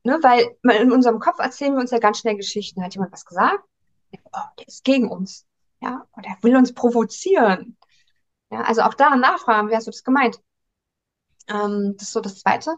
ne, 0.05 0.19
weil 0.23 0.57
in 0.81 0.93
unserem 0.93 1.21
Kopf 1.21 1.39
erzählen 1.39 1.75
wir 1.75 1.81
uns 1.81 1.91
ja 1.91 1.99
ganz 1.99 2.19
schnell 2.19 2.37
Geschichten. 2.37 2.83
Hat 2.83 2.95
jemand 2.95 3.13
was 3.13 3.25
gesagt? 3.25 3.65
Oh, 4.33 4.39
der 4.59 4.67
ist 4.67 4.85
gegen 4.85 5.09
uns. 5.09 5.47
Ja, 5.81 6.07
oder 6.17 6.29
er 6.29 6.43
will 6.43 6.57
uns 6.57 6.75
provozieren. 6.75 7.77
Ja, 8.51 8.63
also 8.63 8.83
auch 8.83 8.95
da 8.95 9.17
nachfragen, 9.17 9.71
wie 9.71 9.77
hast 9.77 9.87
du 9.87 9.93
das 9.93 10.05
gemeint? 10.05 10.41
Ähm, 11.49 11.95
das 11.97 12.09
ist 12.09 12.13
so 12.13 12.21
das 12.21 12.41
Zweite. 12.41 12.75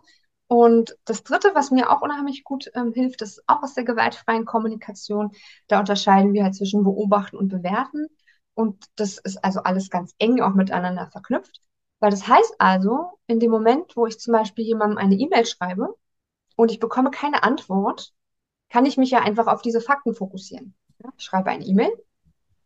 Und 0.52 0.98
das 1.06 1.24
Dritte, 1.24 1.52
was 1.54 1.70
mir 1.70 1.90
auch 1.90 2.02
unheimlich 2.02 2.44
gut 2.44 2.70
ähm, 2.74 2.92
hilft, 2.92 3.22
ist 3.22 3.42
auch 3.46 3.62
aus 3.62 3.72
der 3.72 3.84
gewaltfreien 3.84 4.44
Kommunikation. 4.44 5.30
Da 5.66 5.80
unterscheiden 5.80 6.34
wir 6.34 6.44
halt 6.44 6.54
zwischen 6.54 6.84
beobachten 6.84 7.38
und 7.38 7.48
bewerten. 7.48 8.08
Und 8.52 8.84
das 8.96 9.16
ist 9.16 9.42
also 9.42 9.62
alles 9.62 9.88
ganz 9.88 10.14
eng 10.18 10.42
auch 10.42 10.52
miteinander 10.52 11.08
verknüpft. 11.10 11.62
Weil 12.00 12.10
das 12.10 12.28
heißt 12.28 12.56
also, 12.58 13.18
in 13.26 13.40
dem 13.40 13.50
Moment, 13.50 13.96
wo 13.96 14.04
ich 14.06 14.20
zum 14.20 14.32
Beispiel 14.34 14.66
jemandem 14.66 14.98
eine 14.98 15.14
E-Mail 15.14 15.46
schreibe 15.46 15.96
und 16.56 16.70
ich 16.70 16.80
bekomme 16.80 17.10
keine 17.10 17.44
Antwort, 17.44 18.12
kann 18.68 18.84
ich 18.84 18.98
mich 18.98 19.10
ja 19.10 19.20
einfach 19.20 19.46
auf 19.46 19.62
diese 19.62 19.80
Fakten 19.80 20.14
fokussieren. 20.14 20.74
Ich 21.16 21.24
schreibe 21.24 21.48
eine 21.48 21.64
E-Mail. 21.64 21.92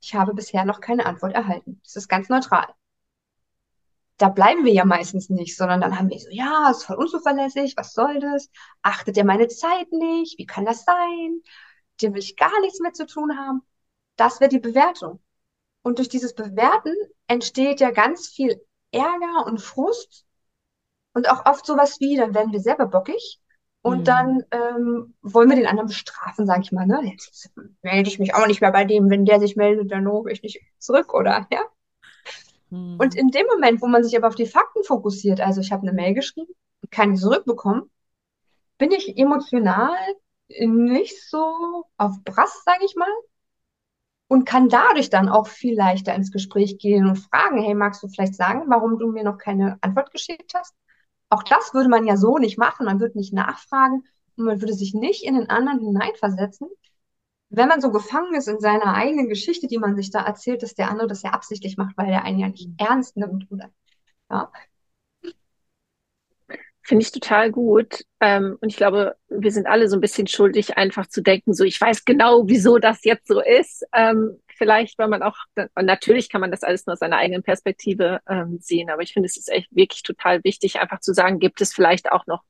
Ich 0.00 0.12
habe 0.16 0.34
bisher 0.34 0.64
noch 0.64 0.80
keine 0.80 1.06
Antwort 1.06 1.34
erhalten. 1.34 1.80
Das 1.84 1.94
ist 1.94 2.08
ganz 2.08 2.28
neutral 2.28 2.66
da 4.18 4.28
bleiben 4.28 4.64
wir 4.64 4.72
ja 4.72 4.84
meistens 4.84 5.28
nicht, 5.28 5.56
sondern 5.56 5.80
dann 5.80 5.98
haben 5.98 6.10
wir 6.10 6.18
so, 6.18 6.28
ja, 6.30 6.70
ist 6.70 6.84
voll 6.84 6.96
unzuverlässig, 6.96 7.74
was 7.76 7.92
soll 7.92 8.18
das? 8.20 8.50
Achtet 8.82 9.16
er 9.18 9.24
meine 9.24 9.48
Zeit 9.48 9.92
nicht? 9.92 10.38
Wie 10.38 10.46
kann 10.46 10.64
das 10.64 10.84
sein? 10.84 11.42
Dem 12.00 12.14
will 12.14 12.20
ich 12.20 12.36
gar 12.36 12.60
nichts 12.60 12.80
mehr 12.80 12.92
zu 12.92 13.06
tun 13.06 13.36
haben. 13.38 13.62
Das 14.16 14.40
wäre 14.40 14.48
die 14.48 14.58
Bewertung. 14.58 15.20
Und 15.82 15.98
durch 15.98 16.08
dieses 16.08 16.34
Bewerten 16.34 16.94
entsteht 17.26 17.80
ja 17.80 17.90
ganz 17.90 18.28
viel 18.28 18.60
Ärger 18.90 19.46
und 19.46 19.60
Frust 19.60 20.24
und 21.12 21.28
auch 21.30 21.44
oft 21.46 21.66
sowas 21.66 22.00
wie, 22.00 22.16
dann 22.16 22.34
werden 22.34 22.52
wir 22.52 22.60
selber 22.60 22.86
bockig 22.86 23.40
und 23.82 24.00
mhm. 24.00 24.04
dann 24.04 24.44
ähm, 24.50 25.14
wollen 25.22 25.48
wir 25.48 25.56
den 25.56 25.66
anderen 25.66 25.88
bestrafen, 25.88 26.46
sage 26.46 26.62
ich 26.62 26.72
mal. 26.72 26.86
Ne? 26.86 27.12
Jetzt 27.12 27.50
melde 27.82 28.08
ich 28.08 28.18
mich 28.18 28.34
auch 28.34 28.46
nicht 28.46 28.60
mehr 28.60 28.72
bei 28.72 28.84
dem, 28.84 29.10
wenn 29.10 29.24
der 29.24 29.38
sich 29.38 29.56
meldet, 29.56 29.92
dann 29.92 30.06
rufe 30.06 30.30
ich 30.30 30.42
nicht 30.42 30.60
zurück, 30.78 31.14
oder? 31.14 31.46
Ja. 31.52 31.60
Mhm. 32.70 32.96
Und 32.98 33.14
in 33.14 33.28
dem 33.28 33.46
Moment, 33.46 33.82
wo 33.82 33.86
man 33.86 34.04
sich 34.04 34.16
aber 34.16 34.28
auf 34.28 34.34
die 34.34 34.46
Fakten 34.46 34.84
fokussiert, 34.84 35.40
also 35.40 35.60
ich 35.60 35.72
habe 35.72 35.82
eine 35.82 35.92
Mail 35.92 36.14
geschrieben 36.14 36.52
und 36.82 36.90
keine 36.90 37.14
zurückbekommen, 37.14 37.90
bin 38.78 38.90
ich 38.92 39.16
emotional 39.16 39.96
nicht 40.48 41.28
so 41.28 41.84
auf 41.96 42.22
Brass, 42.24 42.62
sage 42.64 42.84
ich 42.84 42.94
mal, 42.94 43.08
und 44.28 44.44
kann 44.44 44.68
dadurch 44.68 45.10
dann 45.10 45.28
auch 45.28 45.46
viel 45.46 45.76
leichter 45.76 46.14
ins 46.14 46.32
Gespräch 46.32 46.78
gehen 46.78 47.06
und 47.06 47.16
fragen, 47.16 47.62
hey, 47.62 47.74
magst 47.74 48.02
du 48.02 48.08
vielleicht 48.08 48.34
sagen, 48.34 48.64
warum 48.68 48.98
du 48.98 49.10
mir 49.10 49.24
noch 49.24 49.38
keine 49.38 49.78
Antwort 49.80 50.10
geschickt 50.10 50.52
hast? 50.54 50.74
Auch 51.28 51.42
das 51.42 51.74
würde 51.74 51.88
man 51.88 52.06
ja 52.06 52.16
so 52.16 52.38
nicht 52.38 52.58
machen. 52.58 52.86
Man 52.86 53.00
würde 53.00 53.18
nicht 53.18 53.32
nachfragen 53.32 54.04
und 54.36 54.44
man 54.44 54.60
würde 54.60 54.74
sich 54.74 54.94
nicht 54.94 55.24
in 55.24 55.34
den 55.34 55.48
anderen 55.48 55.80
hineinversetzen, 55.80 56.68
wenn 57.48 57.68
man 57.68 57.80
so 57.80 57.90
gefangen 57.90 58.34
ist 58.34 58.48
in 58.48 58.60
seiner 58.60 58.94
eigenen 58.94 59.28
Geschichte, 59.28 59.68
die 59.68 59.78
man 59.78 59.96
sich 59.96 60.10
da 60.10 60.24
erzählt, 60.24 60.62
dass 60.62 60.74
der 60.74 60.90
andere 60.90 61.08
das 61.08 61.22
ja 61.22 61.30
absichtlich 61.30 61.76
macht, 61.76 61.96
weil 61.96 62.10
er 62.10 62.24
einen 62.24 62.38
ja 62.38 62.48
nicht 62.48 62.68
ernst 62.78 63.16
nimmt 63.16 63.50
oder 63.50 63.70
ja. 64.30 64.50
Finde 66.82 67.02
ich 67.02 67.10
total 67.10 67.50
gut. 67.50 68.04
Ähm, 68.20 68.58
und 68.60 68.68
ich 68.68 68.76
glaube, 68.76 69.16
wir 69.28 69.50
sind 69.50 69.66
alle 69.66 69.88
so 69.88 69.96
ein 69.96 70.00
bisschen 70.00 70.28
schuldig, 70.28 70.76
einfach 70.76 71.08
zu 71.08 71.20
denken, 71.20 71.52
so 71.52 71.64
ich 71.64 71.80
weiß 71.80 72.04
genau, 72.04 72.46
wieso 72.46 72.78
das 72.78 73.02
jetzt 73.02 73.26
so 73.26 73.40
ist. 73.40 73.84
Ähm, 73.92 74.40
vielleicht, 74.56 74.96
weil 74.98 75.08
man 75.08 75.22
auch, 75.22 75.36
natürlich 75.74 76.30
kann 76.30 76.40
man 76.40 76.52
das 76.52 76.62
alles 76.62 76.86
nur 76.86 76.92
aus 76.92 77.00
seiner 77.00 77.16
eigenen 77.16 77.42
Perspektive 77.42 78.20
ähm, 78.28 78.58
sehen, 78.60 78.88
aber 78.88 79.02
ich 79.02 79.12
finde, 79.12 79.26
es 79.26 79.36
ist 79.36 79.50
echt 79.50 79.74
wirklich 79.74 80.04
total 80.04 80.44
wichtig, 80.44 80.78
einfach 80.80 81.00
zu 81.00 81.12
sagen, 81.12 81.40
gibt 81.40 81.60
es 81.60 81.74
vielleicht 81.74 82.12
auch 82.12 82.26
noch 82.28 82.44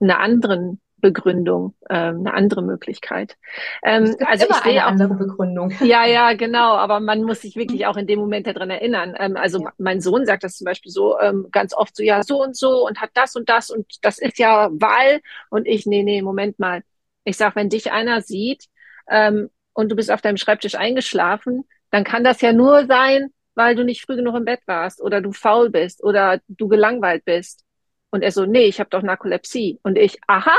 eine 0.00 0.18
anderen 0.18 0.81
Begründung, 1.02 1.74
ähm, 1.90 2.20
eine 2.20 2.32
andere 2.32 2.62
Möglichkeit. 2.62 3.36
Ähm, 3.82 4.16
also 4.24 4.46
immer 4.46 4.56
ich 4.56 4.64
eine 4.64 4.86
auch, 4.86 4.90
andere 4.90 5.14
Begründung. 5.14 5.70
Ja, 5.82 6.06
ja, 6.06 6.32
genau. 6.44 6.76
Aber 6.76 7.00
man 7.00 7.24
muss 7.24 7.42
sich 7.42 7.56
wirklich 7.56 7.86
auch 7.86 7.96
in 7.98 8.06
dem 8.06 8.20
Moment 8.20 8.46
daran 8.46 8.70
erinnern. 8.70 9.14
Ähm, 9.18 9.36
also 9.36 9.60
ja. 9.60 9.72
mein 9.76 10.00
Sohn 10.00 10.24
sagt 10.24 10.44
das 10.44 10.56
zum 10.56 10.64
Beispiel 10.64 10.92
so 10.92 11.18
ähm, 11.18 11.48
ganz 11.50 11.74
oft 11.74 11.94
so, 11.96 12.02
ja, 12.02 12.22
so 12.22 12.42
und 12.42 12.56
so 12.56 12.86
und 12.86 13.00
hat 13.00 13.10
das 13.14 13.36
und 13.36 13.50
das 13.50 13.68
und 13.68 13.84
das 14.02 14.18
ist 14.18 14.38
ja 14.38 14.70
Wahl. 14.72 15.20
Und 15.50 15.66
ich, 15.66 15.84
nee, 15.84 16.04
nee, 16.04 16.22
Moment 16.22 16.58
mal. 16.58 16.82
Ich 17.24 17.36
sag, 17.36 17.56
wenn 17.56 17.68
dich 17.68 17.92
einer 17.92 18.22
sieht 18.22 18.66
ähm, 19.10 19.50
und 19.74 19.90
du 19.90 19.96
bist 19.96 20.10
auf 20.10 20.22
deinem 20.22 20.36
Schreibtisch 20.36 20.76
eingeschlafen, 20.76 21.64
dann 21.90 22.04
kann 22.04 22.24
das 22.24 22.40
ja 22.40 22.52
nur 22.52 22.86
sein, 22.86 23.30
weil 23.54 23.74
du 23.74 23.84
nicht 23.84 24.02
früh 24.02 24.16
genug 24.16 24.36
im 24.36 24.44
Bett 24.44 24.60
warst 24.66 25.02
oder 25.02 25.20
du 25.20 25.32
faul 25.32 25.68
bist 25.68 26.02
oder 26.02 26.40
du 26.48 26.68
gelangweilt 26.68 27.24
bist. 27.24 27.64
Und 28.10 28.22
er 28.22 28.30
so, 28.30 28.46
nee, 28.46 28.66
ich 28.66 28.78
habe 28.78 28.90
doch 28.90 29.02
Narkolepsie. 29.02 29.80
Und 29.82 29.98
ich, 29.98 30.18
aha, 30.28 30.54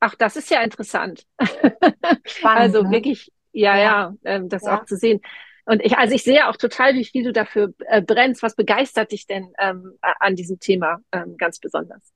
Ach, 0.00 0.14
das 0.14 0.36
ist 0.36 0.50
ja 0.50 0.62
interessant. 0.62 1.26
Spannend, 2.24 2.60
also 2.60 2.82
ne? 2.82 2.90
wirklich, 2.90 3.32
ja, 3.52 3.76
ja, 3.76 3.82
ja 3.82 4.14
ähm, 4.24 4.48
das 4.48 4.64
ja. 4.64 4.78
auch 4.78 4.84
zu 4.84 4.96
sehen. 4.96 5.20
Und 5.64 5.84
ich, 5.84 5.98
also 5.98 6.14
ich 6.14 6.22
sehe 6.22 6.48
auch 6.48 6.56
total, 6.56 6.94
wie 6.94 7.04
viel 7.04 7.24
du 7.24 7.32
dafür 7.32 7.74
äh, 7.86 8.00
brennst. 8.00 8.42
Was 8.42 8.56
begeistert 8.56 9.12
dich 9.12 9.26
denn 9.26 9.52
ähm, 9.58 9.98
an 10.00 10.34
diesem 10.34 10.58
Thema 10.60 10.98
ähm, 11.12 11.36
ganz 11.36 11.58
besonders? 11.58 12.12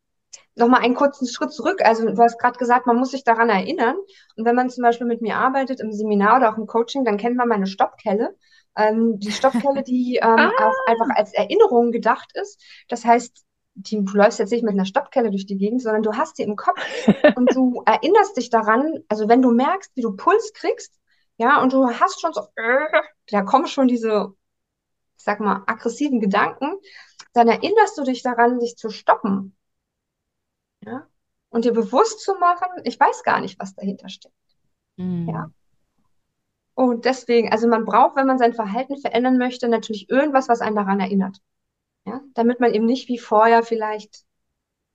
Nochmal 0.54 0.80
einen 0.80 0.94
kurzen 0.94 1.26
Schritt 1.26 1.52
zurück. 1.52 1.80
Also 1.84 2.06
du 2.06 2.16
hast 2.16 2.38
gerade 2.38 2.58
gesagt, 2.58 2.86
man 2.86 2.96
muss 2.96 3.10
sich 3.10 3.24
daran 3.24 3.50
erinnern. 3.50 3.96
Und 4.36 4.44
wenn 4.46 4.54
man 4.54 4.70
zum 4.70 4.82
Beispiel 4.82 5.06
mit 5.06 5.20
mir 5.20 5.36
arbeitet 5.36 5.80
im 5.80 5.92
Seminar 5.92 6.38
oder 6.38 6.52
auch 6.52 6.58
im 6.58 6.66
Coaching, 6.66 7.04
dann 7.04 7.18
kennt 7.18 7.36
man 7.36 7.48
meine 7.48 7.66
Stoppkelle. 7.66 8.36
Ähm, 8.76 9.18
die 9.18 9.32
Stoppkelle, 9.32 9.82
die 9.82 10.16
ähm, 10.22 10.28
ah. 10.38 10.50
auch 10.58 10.86
einfach 10.86 11.14
als 11.16 11.34
Erinnerung 11.34 11.90
gedacht 11.90 12.30
ist. 12.34 12.62
Das 12.88 13.04
heißt, 13.04 13.44
die, 13.74 14.04
du 14.04 14.12
läufst 14.16 14.38
jetzt 14.38 14.50
nicht 14.50 14.64
mit 14.64 14.72
einer 14.72 14.84
Stoppkelle 14.84 15.30
durch 15.30 15.46
die 15.46 15.56
Gegend, 15.56 15.82
sondern 15.82 16.02
du 16.02 16.14
hast 16.14 16.38
die 16.38 16.42
im 16.42 16.56
Kopf 16.56 16.80
und 17.36 17.54
du 17.54 17.82
erinnerst 17.86 18.36
dich 18.36 18.50
daran, 18.50 19.04
also 19.08 19.28
wenn 19.28 19.42
du 19.42 19.50
merkst, 19.50 19.92
wie 19.94 20.02
du 20.02 20.16
Puls 20.16 20.52
kriegst, 20.54 20.98
ja, 21.38 21.62
und 21.62 21.72
du 21.72 21.88
hast 21.88 22.20
schon 22.20 22.32
so, 22.32 22.42
äh, 22.56 23.02
da 23.28 23.42
kommen 23.42 23.66
schon 23.66 23.88
diese, 23.88 24.34
ich 25.16 25.24
sag 25.24 25.40
mal, 25.40 25.62
aggressiven 25.66 26.20
Gedanken, 26.20 26.72
dann 27.32 27.48
erinnerst 27.48 27.96
du 27.96 28.04
dich 28.04 28.22
daran, 28.22 28.58
dich 28.60 28.76
zu 28.76 28.90
stoppen. 28.90 29.56
Ja, 30.84 31.06
und 31.52 31.64
dir 31.64 31.72
bewusst 31.72 32.20
zu 32.20 32.34
machen, 32.34 32.68
ich 32.84 32.98
weiß 32.98 33.22
gar 33.22 33.40
nicht, 33.40 33.58
was 33.60 33.74
dahinter 33.74 34.08
steckt. 34.08 34.34
Mhm. 34.96 35.28
Ja. 35.28 35.50
Und 36.74 37.04
deswegen, 37.04 37.52
also 37.52 37.68
man 37.68 37.84
braucht, 37.84 38.16
wenn 38.16 38.26
man 38.26 38.38
sein 38.38 38.54
Verhalten 38.54 38.96
verändern 38.96 39.36
möchte, 39.36 39.68
natürlich 39.68 40.08
irgendwas, 40.08 40.48
was 40.48 40.60
einen 40.60 40.76
daran 40.76 41.00
erinnert. 41.00 41.38
Ja, 42.04 42.20
damit 42.34 42.60
man 42.60 42.74
eben 42.74 42.86
nicht 42.86 43.08
wie 43.08 43.18
vorher 43.18 43.62
vielleicht 43.62 44.24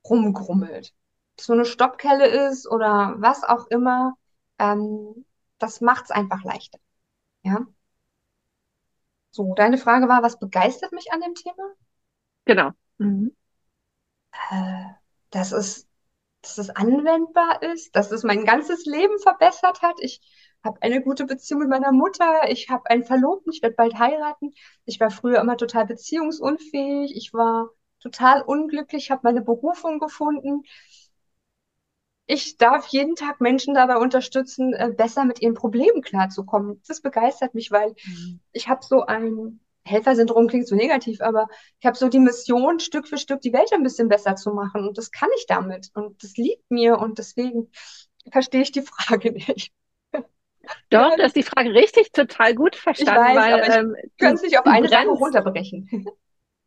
rumgrummelt. 0.09 0.93
So 1.39 1.53
eine 1.53 1.65
Stoppkelle 1.65 2.27
ist 2.49 2.67
oder 2.67 3.15
was 3.17 3.43
auch 3.43 3.67
immer, 3.67 4.15
ähm, 4.59 5.25
das 5.59 5.81
macht's 5.81 6.11
einfach 6.11 6.43
leichter. 6.43 6.79
Ja. 7.43 7.65
So, 9.31 9.53
deine 9.53 9.77
Frage 9.77 10.07
war, 10.07 10.23
was 10.23 10.39
begeistert 10.39 10.91
mich 10.91 11.11
an 11.13 11.21
dem 11.21 11.35
Thema? 11.35 11.63
Genau. 12.45 12.71
Mhm. 12.97 13.35
Äh, 14.49 14.85
dass 15.29 15.51
es, 15.51 15.87
dass 16.41 16.57
es 16.57 16.69
anwendbar 16.71 17.61
ist, 17.63 17.95
dass 17.95 18.11
es 18.11 18.23
mein 18.23 18.45
ganzes 18.45 18.85
Leben 18.85 19.19
verbessert 19.19 19.81
hat. 19.81 19.95
Ich 20.01 20.21
habe 20.63 20.81
eine 20.81 21.01
gute 21.01 21.25
Beziehung 21.25 21.61
mit 21.61 21.69
meiner 21.69 21.91
Mutter, 21.91 22.49
ich 22.49 22.69
habe 22.69 22.89
einen 22.89 23.03
Verlobten, 23.03 23.51
ich 23.53 23.61
werde 23.61 23.75
bald 23.75 23.97
heiraten. 23.97 24.53
Ich 24.85 24.99
war 24.99 25.09
früher 25.09 25.39
immer 25.39 25.57
total 25.57 25.85
beziehungsunfähig, 25.85 27.15
ich 27.15 27.33
war 27.33 27.69
total 27.99 28.41
unglücklich, 28.41 29.11
habe 29.11 29.21
meine 29.23 29.41
Berufung 29.41 29.99
gefunden. 29.99 30.63
Ich 32.25 32.57
darf 32.57 32.87
jeden 32.87 33.15
Tag 33.15 33.39
Menschen 33.39 33.73
dabei 33.73 33.97
unterstützen, 33.97 34.73
äh, 34.73 34.91
besser 34.95 35.23
mit 35.23 35.41
ihren 35.41 35.53
Problemen 35.53 36.01
klarzukommen. 36.01 36.81
Das 36.87 37.01
begeistert 37.01 37.53
mich, 37.55 37.71
weil 37.71 37.95
mhm. 38.05 38.41
ich 38.51 38.67
habe 38.67 38.85
so 38.85 39.05
ein 39.05 39.61
Helfersyndrom 39.87 40.47
klingt 40.47 40.67
so 40.67 40.75
negativ, 40.75 41.21
aber 41.21 41.47
ich 41.79 41.85
habe 41.85 41.97
so 41.97 42.09
die 42.09 42.19
Mission, 42.19 42.79
Stück 42.79 43.07
für 43.07 43.17
Stück 43.17 43.41
die 43.41 43.53
Welt 43.53 43.71
ein 43.71 43.83
bisschen 43.83 44.09
besser 44.09 44.35
zu 44.35 44.51
machen. 44.51 44.85
Und 44.87 44.97
das 44.97 45.11
kann 45.11 45.29
ich 45.37 45.45
damit. 45.47 45.89
Und 45.93 46.21
das 46.23 46.35
liegt 46.35 46.69
mir. 46.69 46.99
Und 46.99 47.17
deswegen 47.17 47.71
verstehe 48.31 48.61
ich 48.61 48.71
die 48.71 48.81
Frage 48.81 49.31
nicht. 49.47 49.71
Doch, 50.89 51.15
du 51.15 51.23
hast 51.23 51.35
die 51.35 51.43
Frage 51.43 51.73
richtig 51.73 52.11
total 52.11 52.55
gut 52.55 52.75
verstanden. 52.75 53.31
Ich 53.31 53.35
weiß, 53.35 53.37
weil, 53.37 53.53
aber 53.53 53.67
ich 53.67 53.75
ähm, 53.75 53.95
könnte 54.19 54.35
es 54.35 54.41
nicht 54.43 54.59
auf 54.59 54.65
eine 54.65 54.87
Sache 54.87 55.07
runterbrechen. 55.07 56.07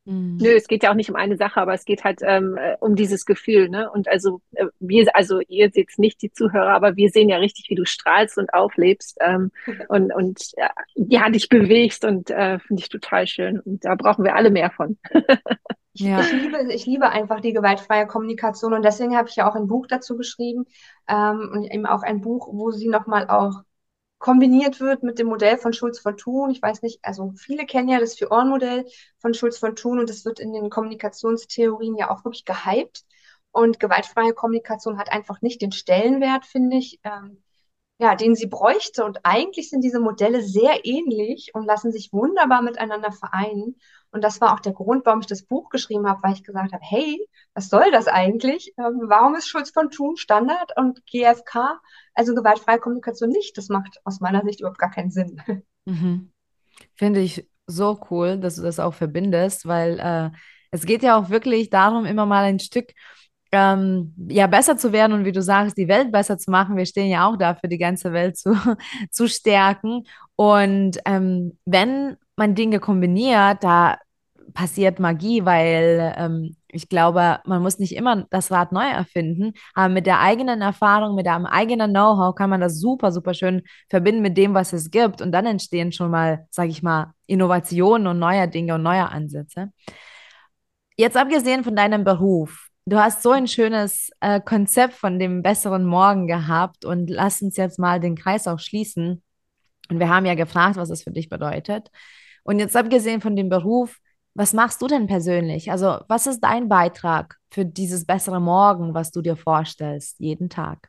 Mhm. 0.07 0.39
Nö, 0.41 0.49
es 0.57 0.67
geht 0.67 0.83
ja 0.83 0.91
auch 0.91 0.95
nicht 0.95 1.11
um 1.11 1.17
eine 1.17 1.37
Sache, 1.37 1.61
aber 1.61 1.75
es 1.75 1.85
geht 1.85 2.05
halt 2.05 2.21
ähm, 2.23 2.57
äh, 2.57 2.77
um 2.81 2.97
dieses 2.97 3.27
Gefühl, 3.27 3.69
ne? 3.69 3.91
Und 3.91 4.09
also 4.09 4.41
äh, 4.53 4.67
wir, 4.79 5.07
also 5.15 5.41
ihr 5.47 5.71
seht 5.71 5.91
nicht 5.99 6.23
die 6.23 6.33
Zuhörer, 6.33 6.73
aber 6.73 6.97
wir 6.97 7.11
sehen 7.11 7.29
ja 7.29 7.37
richtig, 7.37 7.67
wie 7.69 7.75
du 7.75 7.85
strahlst 7.85 8.39
und 8.39 8.53
auflebst 8.55 9.19
ähm, 9.21 9.53
und 9.89 10.13
und 10.15 10.53
ja, 10.57 10.71
ja, 10.95 11.29
dich 11.29 11.49
bewegst 11.49 12.05
und 12.05 12.31
äh, 12.31 12.59
finde 12.59 12.83
ich 12.83 12.89
total 12.89 13.27
schön. 13.27 13.61
Und 13.61 13.85
da 13.85 13.95
brauchen 13.95 14.25
wir 14.25 14.35
alle 14.35 14.51
mehr 14.51 14.71
von. 14.71 14.99
Ja. 15.93 16.21
Ich, 16.21 16.33
liebe, 16.33 16.73
ich 16.73 16.87
liebe 16.87 17.11
einfach 17.11 17.41
die 17.41 17.53
gewaltfreie 17.53 18.07
Kommunikation 18.07 18.75
und 18.75 18.85
deswegen 18.85 19.17
habe 19.17 19.29
ich 19.29 19.35
ja 19.35 19.51
auch 19.51 19.57
ein 19.57 19.67
Buch 19.67 19.89
dazu 19.89 20.17
geschrieben 20.17 20.65
ähm, 21.09 21.51
und 21.53 21.65
eben 21.65 21.85
auch 21.85 22.03
ein 22.03 22.21
Buch, 22.21 22.49
wo 22.53 22.71
sie 22.71 22.89
nochmal 22.89 23.29
auch 23.29 23.63
kombiniert 24.21 24.81
wird 24.81 25.03
mit 25.03 25.19
dem 25.19 25.27
Modell 25.27 25.59
von 25.59 25.73
Schulz 25.73 25.99
von 25.99 26.17
Thun. 26.17 26.51
Ich 26.51 26.63
weiß 26.63 26.83
nicht, 26.83 27.01
also 27.03 27.33
viele 27.37 27.67
kennen 27.67 27.89
ja 27.89 27.99
das 27.99 28.15
Vier-Ohren-Modell 28.15 28.87
von 29.19 29.35
Schulz 29.35 29.59
von 29.59 29.75
Thun 29.75 29.99
und 29.99 30.09
das 30.09 30.25
wird 30.25 30.39
in 30.39 30.53
den 30.53 30.71
Kommunikationstheorien 30.71 31.97
ja 31.97 32.11
auch 32.11 32.25
wirklich 32.25 32.45
gehypt. 32.45 33.05
Und 33.51 33.81
gewaltfreie 33.81 34.33
Kommunikation 34.33 34.99
hat 34.99 35.11
einfach 35.11 35.41
nicht 35.43 35.61
den 35.61 35.73
Stellenwert, 35.73 36.45
finde 36.45 36.77
ich, 36.77 37.01
ähm, 37.03 37.43
ja, 38.01 38.15
den 38.15 38.35
sie 38.35 38.47
bräuchte. 38.47 39.05
Und 39.05 39.21
eigentlich 39.25 39.69
sind 39.69 39.85
diese 39.85 40.01
Modelle 40.01 40.41
sehr 40.41 40.87
ähnlich 40.87 41.51
und 41.53 41.67
lassen 41.67 41.93
sich 41.93 42.13
wunderbar 42.13 42.63
miteinander 42.63 43.13
vereinen. 43.13 43.77
Und 44.11 44.25
das 44.25 44.41
war 44.41 44.55
auch 44.55 44.61
der 44.61 44.73
Grund, 44.73 45.05
warum 45.05 45.21
ich 45.21 45.27
das 45.27 45.45
Buch 45.45 45.69
geschrieben 45.69 46.09
habe, 46.09 46.23
weil 46.23 46.33
ich 46.33 46.43
gesagt 46.43 46.73
habe, 46.73 46.83
hey, 46.83 47.29
was 47.53 47.69
soll 47.69 47.91
das 47.93 48.09
eigentlich? 48.09 48.73
Ähm, 48.79 49.03
warum 49.05 49.35
ist 49.35 49.49
Schutz 49.49 49.71
von 49.71 49.91
Thun 49.91 50.17
Standard 50.17 50.73
und 50.77 51.05
GFK, 51.07 51.79
also 52.15 52.35
gewaltfreie 52.35 52.79
Kommunikation 52.79 53.29
nicht? 53.29 53.59
Das 53.59 53.69
macht 53.69 54.01
aus 54.05 54.21
meiner 54.21 54.43
Sicht 54.45 54.61
überhaupt 54.61 54.79
gar 54.79 54.91
keinen 54.91 55.11
Sinn. 55.11 55.41
Mhm. 55.87 56.31
Finde 56.95 57.21
ich 57.21 57.49
so 57.67 57.99
cool, 58.11 58.37
dass 58.37 58.57
du 58.57 58.63
das 58.63 58.79
auch 58.79 58.93
verbindest, 58.93 59.67
weil 59.67 59.99
äh, 59.99 60.31
es 60.71 60.85
geht 60.85 61.03
ja 61.03 61.19
auch 61.19 61.31
wirklich 61.31 61.71
darum, 61.71 62.05
immer 62.05 62.27
mal 62.27 62.45
ein 62.45 62.61
Stück 62.61 62.93
ähm, 63.53 64.15
ja, 64.29 64.47
besser 64.47 64.77
zu 64.77 64.93
werden 64.93 65.13
und 65.13 65.25
wie 65.25 65.33
du 65.33 65.43
sagst, 65.43 65.77
die 65.77 65.89
Welt 65.89 66.13
besser 66.13 66.39
zu 66.39 66.51
machen. 66.51 66.77
Wir 66.77 66.87
stehen 66.87 67.11
ja 67.11 67.29
auch 67.29 67.37
dafür, 67.37 67.69
die 67.69 67.79
ganze 67.79 68.13
Welt 68.13 68.37
zu, 68.37 68.55
zu 69.11 69.29
stärken. 69.29 70.05
Und 70.37 70.99
ähm, 71.05 71.59
wenn 71.65 72.17
man 72.37 72.55
Dinge 72.55 72.81
kombiniert, 72.81 73.63
da 73.63 73.99
passiert 74.55 74.99
Magie, 74.99 75.45
weil 75.45 76.15
ähm, 76.17 76.57
ich 76.69 76.89
glaube, 76.89 77.41
man 77.45 77.63
muss 77.63 77.79
nicht 77.79 77.97
immer 77.97 78.27
das 78.31 78.51
Rad 78.51 78.73
neu 78.73 78.87
erfinden, 78.87 79.53
aber 79.75 79.89
mit 79.89 80.07
der 80.07 80.21
eigenen 80.21 80.61
Erfahrung, 80.63 81.15
mit 81.15 81.27
dem 81.27 81.47
eigenen 81.47 81.91
Know-how 81.91 82.35
kann 82.35 82.51
man 82.51 82.61
das 82.61 82.79
super, 82.79 83.13
super 83.13 83.35
schön 83.35 83.63
verbinden 83.89 84.23
mit 84.23 84.37
dem, 84.37 84.55
was 84.55 84.73
es 84.73 84.91
gibt. 84.91 85.21
Und 85.21 85.33
dann 85.33 85.47
entstehen 85.47 85.93
schon 85.93 86.11
mal, 86.11 86.47
sage 86.51 86.71
ich 86.71 86.83
mal, 86.83 87.13
Innovationen 87.27 88.07
und 88.07 88.19
neue 88.19 88.49
Dinge 88.49 88.75
und 88.75 88.83
neue 88.83 89.09
Ansätze. 89.09 89.73
Jetzt 90.97 91.17
abgesehen 91.17 91.65
von 91.65 91.75
deinem 91.77 92.05
Beruf, 92.05 92.70
du 92.87 92.99
hast 92.99 93.23
so 93.23 93.31
ein 93.31 93.47
schönes 93.47 94.11
äh, 94.21 94.41
Konzept 94.41 94.95
von 94.95 95.19
dem 95.19 95.43
besseren 95.43 95.85
Morgen 95.85 96.27
gehabt 96.27 96.85
und 96.85 97.09
lass 97.11 97.43
uns 97.43 97.57
jetzt 97.57 97.79
mal 97.79 98.01
den 98.01 98.17
Kreis 98.17 98.47
auch 98.47 98.59
schließen. 98.59 99.23
Und 99.89 99.99
wir 99.99 100.09
haben 100.09 100.27
ja 100.27 100.35
gefragt, 100.35 100.77
was 100.77 100.91
es 100.91 101.03
für 101.03 101.11
dich 101.11 101.29
bedeutet. 101.29 101.91
Und 102.45 102.59
jetzt 102.59 102.77
abgesehen 102.77 103.21
von 103.21 103.37
dem 103.37 103.49
Beruf, 103.49 103.99
was 104.35 104.53
machst 104.53 104.81
du 104.81 104.87
denn 104.87 105.07
persönlich? 105.07 105.71
Also, 105.71 105.99
was 106.09 106.27
ist 106.27 106.41
dein 106.41 106.69
Beitrag 106.69 107.37
für 107.51 107.65
dieses 107.65 108.07
bessere 108.07 108.41
Morgen, 108.41 108.95
was 108.95 109.11
du 109.11 109.23
dir 109.23 109.37
vorstellst, 109.37 110.21
jeden 110.21 110.49
Tag? 110.49 110.89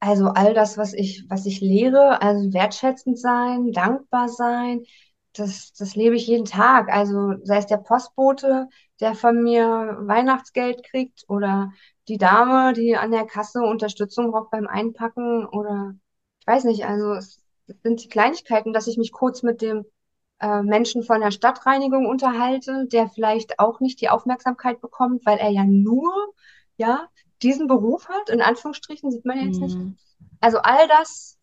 Also 0.00 0.26
all 0.26 0.52
das, 0.52 0.76
was 0.76 0.92
ich, 0.92 1.24
was 1.30 1.46
ich 1.46 1.62
lehre, 1.62 2.20
also 2.20 2.52
wertschätzend 2.52 3.18
sein, 3.18 3.72
dankbar 3.72 4.28
sein, 4.28 4.84
das, 5.32 5.72
das 5.72 5.96
lebe 5.96 6.14
ich 6.14 6.26
jeden 6.26 6.44
Tag. 6.44 6.92
Also 6.92 7.34
sei 7.42 7.56
es 7.56 7.66
der 7.66 7.78
Postbote, 7.78 8.68
der 9.00 9.14
von 9.14 9.42
mir 9.42 9.98
Weihnachtsgeld 10.02 10.84
kriegt 10.84 11.24
oder 11.28 11.72
die 12.08 12.18
Dame, 12.18 12.72
die 12.74 12.96
an 12.96 13.10
der 13.10 13.26
Kasse 13.26 13.60
Unterstützung 13.62 14.30
braucht 14.30 14.50
beim 14.50 14.66
Einpacken 14.66 15.46
oder 15.46 15.94
ich 16.40 16.46
weiß 16.46 16.64
nicht, 16.64 16.84
also 16.84 17.14
es 17.14 17.40
sind 17.82 18.02
die 18.04 18.08
Kleinigkeiten, 18.08 18.72
dass 18.72 18.86
ich 18.86 18.98
mich 18.98 19.12
kurz 19.12 19.42
mit 19.42 19.62
dem 19.62 19.84
äh, 20.40 20.62
Menschen 20.62 21.02
von 21.02 21.20
der 21.20 21.30
Stadtreinigung 21.30 22.06
unterhalte, 22.06 22.86
der 22.86 23.08
vielleicht 23.08 23.58
auch 23.58 23.80
nicht 23.80 24.00
die 24.00 24.10
Aufmerksamkeit 24.10 24.80
bekommt, 24.80 25.24
weil 25.24 25.38
er 25.38 25.50
ja 25.50 25.64
nur, 25.64 26.12
ja, 26.76 27.08
diesen 27.42 27.66
Beruf 27.66 28.08
hat, 28.08 28.30
in 28.30 28.42
Anführungsstrichen, 28.42 29.10
sieht 29.10 29.24
man 29.24 29.38
ja 29.38 29.44
jetzt 29.44 29.60
nicht. 29.60 29.76
Mhm. 29.76 29.96
Also 30.40 30.58
all 30.58 30.86
das 30.88 31.38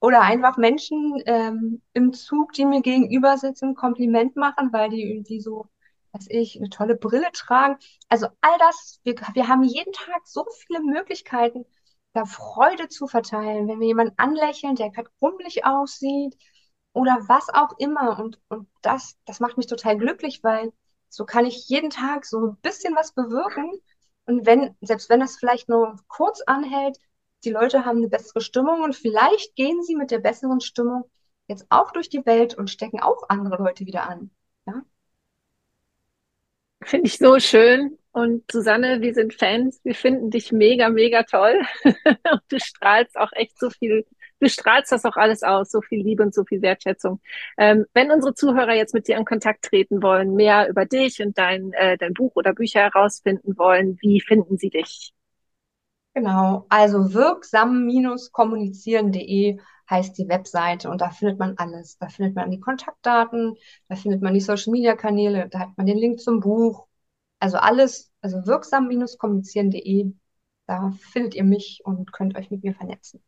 oder 0.00 0.20
einfach 0.20 0.56
Menschen 0.56 1.20
ähm, 1.26 1.82
im 1.92 2.12
Zug, 2.12 2.52
die 2.52 2.64
mir 2.64 2.82
gegenüber 2.82 3.36
sitzen, 3.36 3.74
Kompliment 3.74 4.36
machen, 4.36 4.72
weil 4.72 4.90
die 4.90 5.02
irgendwie 5.02 5.40
so, 5.40 5.66
weiß 6.12 6.26
ich, 6.30 6.56
eine 6.56 6.70
tolle 6.70 6.96
Brille 6.96 7.30
tragen. 7.32 7.76
Also 8.08 8.28
all 8.40 8.58
das, 8.58 9.00
wir, 9.04 9.14
wir 9.34 9.48
haben 9.48 9.62
jeden 9.62 9.92
Tag 9.92 10.26
so 10.26 10.46
viele 10.66 10.80
Möglichkeiten, 10.80 11.64
da 12.12 12.24
Freude 12.24 12.88
zu 12.88 13.06
verteilen. 13.06 13.68
Wenn 13.68 13.80
wir 13.80 13.86
jemanden 13.86 14.14
anlächeln, 14.16 14.74
der 14.76 14.90
gerade 14.90 15.10
rummelig 15.20 15.64
aussieht 15.64 16.36
oder 16.92 17.18
was 17.28 17.48
auch 17.50 17.78
immer. 17.78 18.18
Und, 18.18 18.40
und 18.48 18.68
das, 18.82 19.16
das 19.24 19.40
macht 19.40 19.56
mich 19.56 19.66
total 19.66 19.98
glücklich, 19.98 20.42
weil 20.42 20.72
so 21.08 21.24
kann 21.24 21.46
ich 21.46 21.68
jeden 21.68 21.90
Tag 21.90 22.24
so 22.24 22.38
ein 22.38 22.56
bisschen 22.62 22.94
was 22.96 23.12
bewirken. 23.12 23.70
Und 24.26 24.46
wenn, 24.46 24.76
selbst 24.80 25.08
wenn 25.08 25.20
das 25.20 25.36
vielleicht 25.36 25.68
nur 25.68 25.96
kurz 26.08 26.42
anhält, 26.42 26.98
die 27.44 27.50
Leute 27.50 27.84
haben 27.84 27.98
eine 27.98 28.08
bessere 28.08 28.40
Stimmung 28.40 28.82
und 28.82 28.96
vielleicht 28.96 29.54
gehen 29.54 29.82
sie 29.82 29.94
mit 29.94 30.10
der 30.10 30.18
besseren 30.18 30.60
Stimmung 30.60 31.10
jetzt 31.46 31.66
auch 31.70 31.92
durch 31.92 32.08
die 32.08 32.26
Welt 32.26 32.54
und 32.54 32.68
stecken 32.68 33.00
auch 33.00 33.28
andere 33.28 33.62
Leute 33.62 33.86
wieder 33.86 34.08
an. 34.08 34.30
Finde 36.82 37.06
ich 37.06 37.18
so 37.18 37.38
schön. 37.38 37.98
Und 38.12 38.50
Susanne, 38.50 39.00
wir 39.00 39.14
sind 39.14 39.34
Fans. 39.34 39.80
Wir 39.84 39.94
finden 39.94 40.30
dich 40.30 40.50
mega, 40.50 40.88
mega 40.88 41.22
toll. 41.22 41.60
und 41.84 42.40
du 42.48 42.58
strahlst 42.58 43.16
auch 43.16 43.30
echt 43.32 43.58
so 43.58 43.70
viel, 43.70 44.06
du 44.40 44.48
strahlst 44.48 44.90
das 44.90 45.04
auch 45.04 45.16
alles 45.16 45.42
aus, 45.42 45.70
so 45.70 45.80
viel 45.80 46.02
Liebe 46.02 46.24
und 46.24 46.34
so 46.34 46.44
viel 46.44 46.62
Wertschätzung. 46.62 47.20
Ähm, 47.56 47.86
wenn 47.94 48.10
unsere 48.10 48.34
Zuhörer 48.34 48.74
jetzt 48.74 48.94
mit 48.94 49.06
dir 49.06 49.18
in 49.18 49.24
Kontakt 49.24 49.66
treten 49.66 50.02
wollen, 50.02 50.34
mehr 50.34 50.68
über 50.68 50.84
dich 50.84 51.22
und 51.22 51.38
dein, 51.38 51.72
äh, 51.74 51.96
dein 51.96 52.14
Buch 52.14 52.32
oder 52.34 52.54
Bücher 52.54 52.80
herausfinden 52.80 53.56
wollen, 53.56 53.98
wie 54.00 54.20
finden 54.20 54.58
sie 54.58 54.70
dich? 54.70 55.12
Genau, 56.14 56.66
also 56.68 57.14
wirksam-kommunizieren.de 57.14 59.58
heißt 59.90 60.18
die 60.18 60.28
Webseite 60.28 60.90
und 60.90 61.00
da 61.00 61.10
findet 61.10 61.38
man 61.38 61.56
alles. 61.56 61.98
Da 61.98 62.08
findet 62.08 62.34
man 62.34 62.50
die 62.50 62.60
Kontaktdaten, 62.60 63.56
da 63.88 63.96
findet 63.96 64.22
man 64.22 64.34
die 64.34 64.40
Social 64.40 64.72
Media 64.72 64.94
Kanäle, 64.94 65.48
da 65.48 65.60
hat 65.60 65.76
man 65.76 65.86
den 65.86 65.98
Link 65.98 66.20
zum 66.20 66.40
Buch. 66.40 66.86
Also 67.40 67.58
alles, 67.58 68.10
also 68.20 68.38
wirksam-kommunizieren.de, 68.46 70.12
da 70.66 70.92
findet 71.12 71.34
ihr 71.34 71.44
mich 71.44 71.82
und 71.84 72.12
könnt 72.12 72.36
euch 72.36 72.50
mit 72.50 72.64
mir 72.64 72.74
vernetzen. 72.74 73.22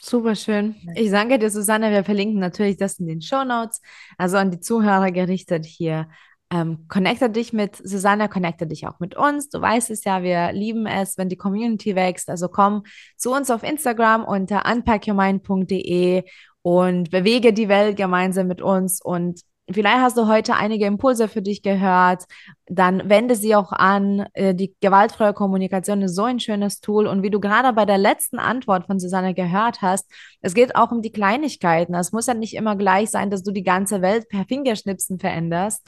Super 0.00 0.34
schön. 0.34 0.76
Ich 0.94 1.10
danke 1.10 1.38
dir, 1.38 1.50
Susanne. 1.50 1.90
Wir 1.90 2.04
verlinken 2.04 2.38
natürlich 2.38 2.76
das 2.76 2.98
in 2.98 3.06
den 3.06 3.22
Show 3.22 3.44
Notes, 3.44 3.80
also 4.18 4.36
an 4.36 4.50
die 4.50 4.60
Zuhörer 4.60 5.10
gerichtet 5.10 5.64
hier 5.64 6.08
ähm, 6.52 6.86
connecte 6.88 7.28
dich 7.28 7.52
mit 7.52 7.76
Susanne, 7.76 8.28
connecte 8.28 8.66
dich 8.66 8.86
auch 8.86 9.00
mit 9.00 9.16
uns. 9.16 9.48
Du 9.48 9.60
weißt 9.60 9.90
es 9.90 10.04
ja, 10.04 10.22
wir 10.22 10.52
lieben 10.52 10.86
es, 10.86 11.18
wenn 11.18 11.28
die 11.28 11.36
Community 11.36 11.96
wächst. 11.96 12.30
Also 12.30 12.48
komm 12.48 12.84
zu 13.16 13.32
uns 13.32 13.50
auf 13.50 13.62
Instagram 13.62 14.24
unter 14.24 14.64
unpackyourmind.de 14.70 16.24
und 16.62 17.10
bewege 17.10 17.52
die 17.52 17.68
Welt 17.68 17.96
gemeinsam 17.96 18.46
mit 18.46 18.62
uns. 18.62 19.00
Und 19.02 19.40
vielleicht 19.70 19.98
hast 19.98 20.16
du 20.16 20.28
heute 20.28 20.54
einige 20.54 20.86
Impulse 20.86 21.28
für 21.28 21.42
dich 21.42 21.62
gehört. 21.62 22.24
Dann 22.68 23.08
wende 23.08 23.36
sie 23.36 23.54
auch 23.54 23.72
an. 23.72 24.26
Äh, 24.32 24.54
die 24.54 24.74
gewaltfreie 24.80 25.32
Kommunikation 25.32 26.02
ist 26.02 26.14
so 26.14 26.24
ein 26.24 26.40
schönes 26.40 26.80
Tool. 26.80 27.06
Und 27.06 27.22
wie 27.22 27.30
du 27.30 27.40
gerade 27.40 27.72
bei 27.72 27.84
der 27.84 27.98
letzten 27.98 28.38
Antwort 28.38 28.86
von 28.86 28.98
Susanne 28.98 29.34
gehört 29.34 29.82
hast, 29.82 30.10
es 30.40 30.54
geht 30.54 30.76
auch 30.76 30.90
um 30.90 31.02
die 31.02 31.12
Kleinigkeiten. 31.12 31.94
Es 31.94 32.12
muss 32.12 32.26
ja 32.26 32.34
nicht 32.34 32.54
immer 32.54 32.76
gleich 32.76 33.10
sein, 33.10 33.30
dass 33.30 33.42
du 33.42 33.52
die 33.52 33.64
ganze 33.64 34.02
Welt 34.02 34.28
per 34.28 34.44
Fingerschnipsen 34.44 35.18
veränderst. 35.18 35.86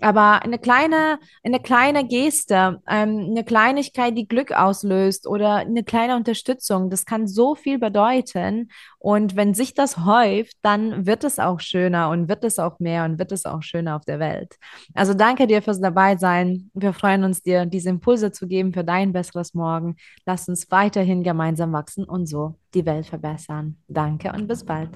Aber 0.00 0.42
eine 0.42 0.58
kleine, 0.58 1.18
eine 1.42 1.58
kleine 1.58 2.06
Geste, 2.06 2.80
ähm, 2.88 3.26
eine 3.30 3.42
Kleinigkeit, 3.44 4.16
die 4.16 4.28
Glück 4.28 4.52
auslöst 4.52 5.26
oder 5.26 5.56
eine 5.56 5.82
kleine 5.82 6.14
Unterstützung, 6.14 6.88
das 6.88 7.04
kann 7.04 7.26
so 7.26 7.56
viel 7.56 7.78
bedeuten. 7.80 8.70
Und 9.00 9.34
wenn 9.34 9.54
sich 9.54 9.74
das 9.74 10.04
häuft, 10.04 10.56
dann 10.62 11.06
wird 11.06 11.24
es 11.24 11.40
auch 11.40 11.58
schöner 11.58 12.10
und 12.10 12.28
wird 12.28 12.44
es 12.44 12.60
auch 12.60 12.78
mehr 12.78 13.04
und 13.04 13.18
wird 13.18 13.32
es 13.32 13.44
auch 13.44 13.62
schöner 13.62 13.96
auf 13.96 14.04
der 14.04 14.20
Welt. 14.20 14.56
Also 14.94 15.14
danke 15.14 15.48
dir 15.48 15.62
fürs 15.62 15.80
Dabeisein. 16.18 16.70
Wir 16.74 16.92
freuen 16.92 17.24
uns, 17.24 17.42
dir 17.42 17.66
diese 17.66 17.90
Impulse 17.90 18.32
zu 18.32 18.46
geben 18.46 18.72
für 18.72 18.84
dein 18.84 19.12
besseres 19.12 19.54
Morgen. 19.54 19.96
Lass 20.26 20.48
uns 20.48 20.70
weiterhin 20.70 21.22
gemeinsam 21.22 21.72
wachsen 21.72 22.04
und 22.04 22.26
so 22.26 22.56
die 22.74 22.84
Welt 22.84 23.06
verbessern. 23.06 23.76
Danke 23.88 24.32
und 24.32 24.46
bis 24.46 24.64
bald. 24.64 24.90